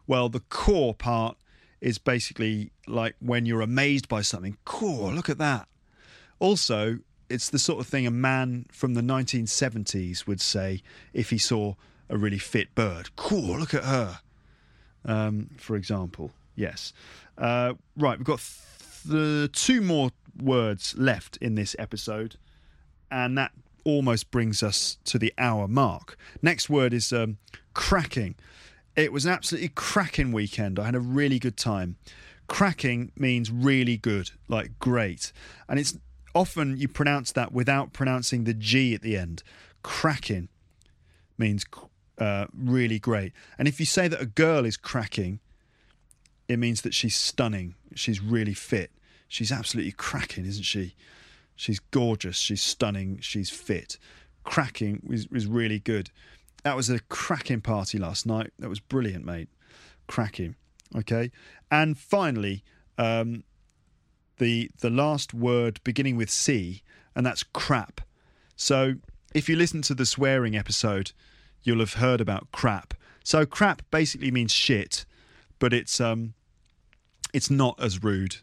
[0.07, 1.37] Well, the cor part
[1.81, 4.57] is basically like when you're amazed by something.
[4.65, 5.67] Cor, look at that.
[6.39, 6.99] Also,
[7.29, 10.81] it's the sort of thing a man from the 1970s would say
[11.13, 11.75] if he saw
[12.09, 13.15] a really fit bird.
[13.15, 14.19] Cor, look at her.
[15.05, 16.91] Um, for example, yes.
[17.37, 18.41] Uh, right, we've got
[19.09, 20.11] th- two more
[20.41, 22.35] words left in this episode,
[23.11, 23.51] and that
[23.83, 26.17] almost brings us to the hour mark.
[26.41, 27.37] Next word is um,
[27.73, 28.35] cracking.
[28.95, 30.79] It was an absolutely cracking weekend.
[30.79, 31.95] I had a really good time.
[32.47, 35.31] Cracking means really good, like great.
[35.69, 35.97] And it's
[36.39, 39.43] often you pronounce that without pronouncing the G at the end.
[39.83, 40.47] Cracking
[41.37, 41.65] means
[42.17, 43.33] uh, really great.
[43.57, 45.41] And if you say that a girl is cracking,
[46.47, 47.75] it means that she's stunning.
[47.93, 48.91] She's really fit.
[49.27, 50.95] She's absolutely cracking, isn't she?
[51.57, 52.37] She's gorgeous.
[52.37, 53.19] She's stunning.
[53.19, 53.97] She's fit.
[54.45, 56.09] Cracking was, was really good.
[56.63, 58.53] That was a cracking party last night.
[58.59, 59.49] That was brilliant, mate.
[60.07, 60.55] Cracking.
[60.95, 61.31] Okay.
[61.69, 62.63] And finally,
[62.97, 63.43] um,
[64.39, 66.81] the the last word beginning with C,
[67.15, 68.01] and that's crap.
[68.55, 68.95] So
[69.33, 71.11] if you listen to the swearing episode,
[71.63, 72.93] you'll have heard about crap.
[73.23, 75.05] So crap basically means shit,
[75.59, 76.33] but it's um
[77.33, 78.37] it's not as rude.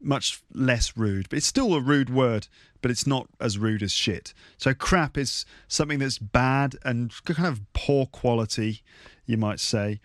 [0.00, 2.46] Much less rude, but it's still a rude word,
[2.82, 4.34] but it's not as rude as shit.
[4.58, 8.82] So crap is something that's bad and kind of poor quality,
[9.24, 10.00] you might say.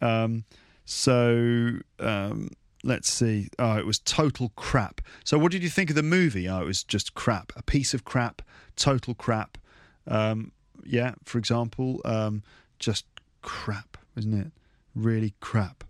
[0.00, 0.44] Um,
[0.84, 2.50] so um,
[2.82, 3.48] let's see.
[3.58, 5.00] Oh, it was total crap.
[5.24, 6.48] So, what did you think of the movie?
[6.48, 7.52] Oh, it was just crap.
[7.56, 8.42] A piece of crap.
[8.76, 9.58] Total crap.
[10.06, 10.52] Um,
[10.84, 12.42] yeah, for example, um,
[12.78, 13.06] just
[13.42, 14.52] crap, isn't it?
[14.94, 15.84] Really crap,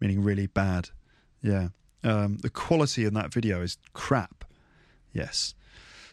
[0.00, 0.90] meaning really bad.
[1.42, 1.68] Yeah.
[2.04, 4.44] Um, the quality in that video is crap.
[5.12, 5.54] Yes.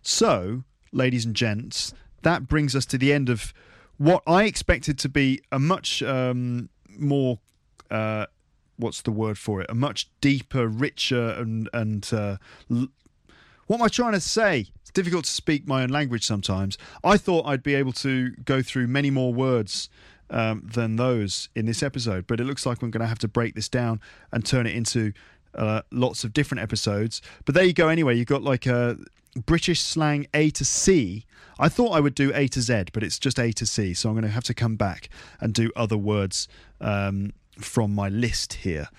[0.02, 1.94] So, ladies and gents,
[2.24, 3.54] that brings us to the end of
[3.98, 7.40] what I expected to be a much um, more
[7.92, 8.26] uh,
[8.84, 9.68] what's the word for it?
[9.70, 12.38] A much deeper, richer, and and uh,
[12.70, 12.90] l-
[13.68, 14.68] what am I trying to say?
[14.82, 16.78] It's difficult to speak my own language sometimes.
[17.04, 19.90] I thought I'd be able to go through many more words
[20.30, 23.28] um, than those in this episode, but it looks like I'm going to have to
[23.28, 25.14] break this down and turn it into
[25.56, 27.22] uh, lots of different episodes.
[27.46, 27.88] But there you go.
[27.88, 28.98] Anyway, you've got like a
[29.46, 31.26] British slang A to C.
[31.60, 33.94] I thought I would do A to Z, but it's just A to C.
[33.94, 35.10] So I'm going to have to come back
[35.40, 36.48] and do other words
[36.82, 38.90] um, from my list here.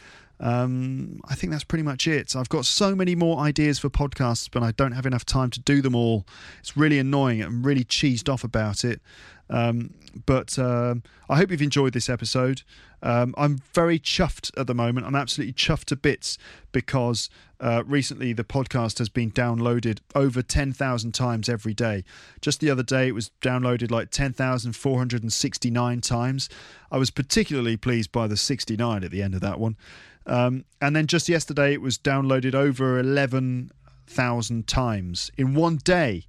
[0.41, 2.35] Um, I think that's pretty much it.
[2.35, 5.61] I've got so many more ideas for podcasts, but I don't have enough time to
[5.61, 6.27] do them all.
[6.59, 7.43] It's really annoying.
[7.43, 9.01] I'm really cheesed off about it.
[9.49, 9.95] Um,
[10.27, 10.97] but uh,
[11.29, 12.63] I hope you've enjoyed this episode.
[13.03, 15.07] Um, I'm very chuffed at the moment.
[15.07, 16.39] I'm absolutely chuffed to bits
[16.73, 17.29] because
[17.65, 22.05] uh, recently the podcast has been downloaded over 10,000 times every day.
[22.43, 26.51] Just the other day, it was downloaded like 10,469 times.
[26.93, 29.79] I was particularly pleased by the 69 at the end of that one.
[30.27, 36.27] Um, and then just yesterday, it was downloaded over 11,000 times in one day,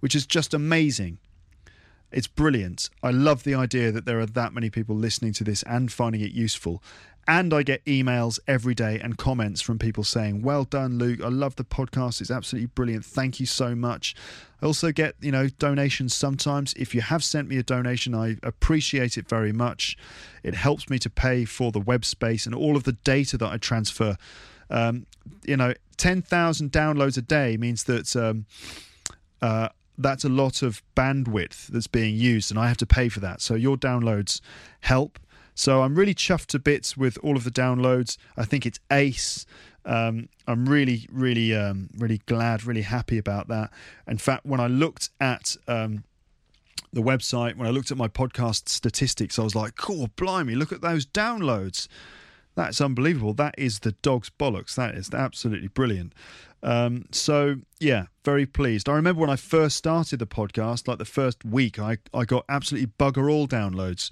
[0.00, 1.18] which is just amazing.
[2.12, 2.90] It's brilliant.
[3.02, 6.20] I love the idea that there are that many people listening to this and finding
[6.20, 6.82] it useful.
[7.28, 11.20] And I get emails every day and comments from people saying, Well done, Luke.
[11.22, 12.20] I love the podcast.
[12.20, 13.04] It's absolutely brilliant.
[13.04, 14.16] Thank you so much.
[14.60, 16.74] I also get, you know, donations sometimes.
[16.74, 19.96] If you have sent me a donation, I appreciate it very much.
[20.42, 23.48] It helps me to pay for the web space and all of the data that
[23.48, 24.16] I transfer.
[24.68, 25.06] Um,
[25.44, 28.16] you know, 10,000 downloads a day means that.
[28.16, 28.46] Um,
[29.42, 29.68] uh,
[30.02, 33.40] that's a lot of bandwidth that's being used, and I have to pay for that.
[33.40, 34.40] So your downloads
[34.80, 35.18] help.
[35.54, 38.16] So I'm really chuffed to bits with all of the downloads.
[38.36, 39.44] I think it's ace.
[39.84, 43.70] Um, I'm really, really, um, really glad, really happy about that.
[44.06, 46.04] In fact, when I looked at um,
[46.92, 50.72] the website, when I looked at my podcast statistics, I was like, cor, blimey, look
[50.72, 51.88] at those downloads.
[52.54, 53.32] That's unbelievable.
[53.34, 54.74] That is the dog's bollocks.
[54.74, 56.12] That is absolutely brilliant.
[56.62, 58.88] Um, so yeah, very pleased.
[58.88, 62.44] I remember when I first started the podcast, like the first week, I, I got
[62.48, 64.10] absolutely bugger all downloads.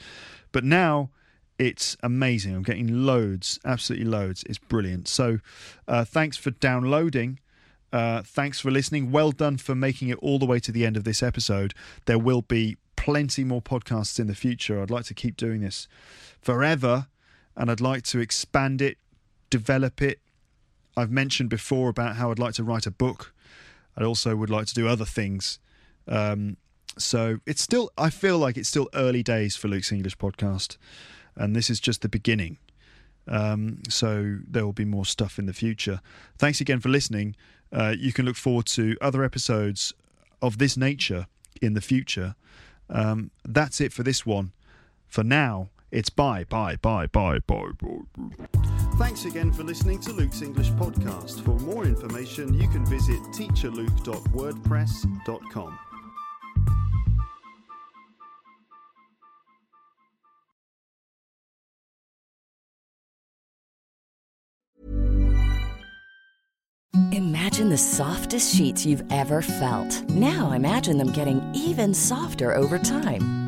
[0.53, 1.11] But now
[1.59, 2.55] it's amazing.
[2.55, 4.45] I'm getting loads, absolutely loads.
[4.45, 5.09] It's brilliant.
[5.09, 5.39] So
[5.87, 7.41] uh, thanks for downloading.
[7.93, 9.11] Uh, thanks for listening.
[9.11, 11.75] Well done for making it all the way to the end of this episode.
[12.07, 14.81] There will be plenty more podcasts in the future.
[14.81, 15.89] I'd like to keep doing this
[16.41, 17.09] forever
[17.59, 18.97] and I'd like to expand it,
[19.51, 20.21] develop it.
[20.97, 23.35] I've mentioned before about how I'd like to write a book.
[23.97, 25.59] I also would like to do other things.
[26.07, 26.57] Um,
[26.97, 30.77] so it's still, I feel like it's still early days for Luke's English podcast,
[31.37, 32.59] and this is just the beginning.
[33.27, 36.01] Um, so there will be more stuff in the future.
[36.39, 37.37] Thanks again for listening.
[37.73, 39.93] Uh, you can look forward to other episodes
[40.41, 41.27] of this nature
[41.61, 42.37] in the future.
[42.89, 44.53] Um, that's it for this one.
[45.07, 47.99] For now, it's bye, bye, bye, bye, bye, bye.
[48.97, 51.43] Thanks again for listening to Luke's English podcast.
[51.45, 55.79] For more information, you can visit teacherluke.wordpress.com.
[67.13, 70.03] Imagine the softest sheets you've ever felt.
[70.11, 73.48] Now imagine them getting even softer over time.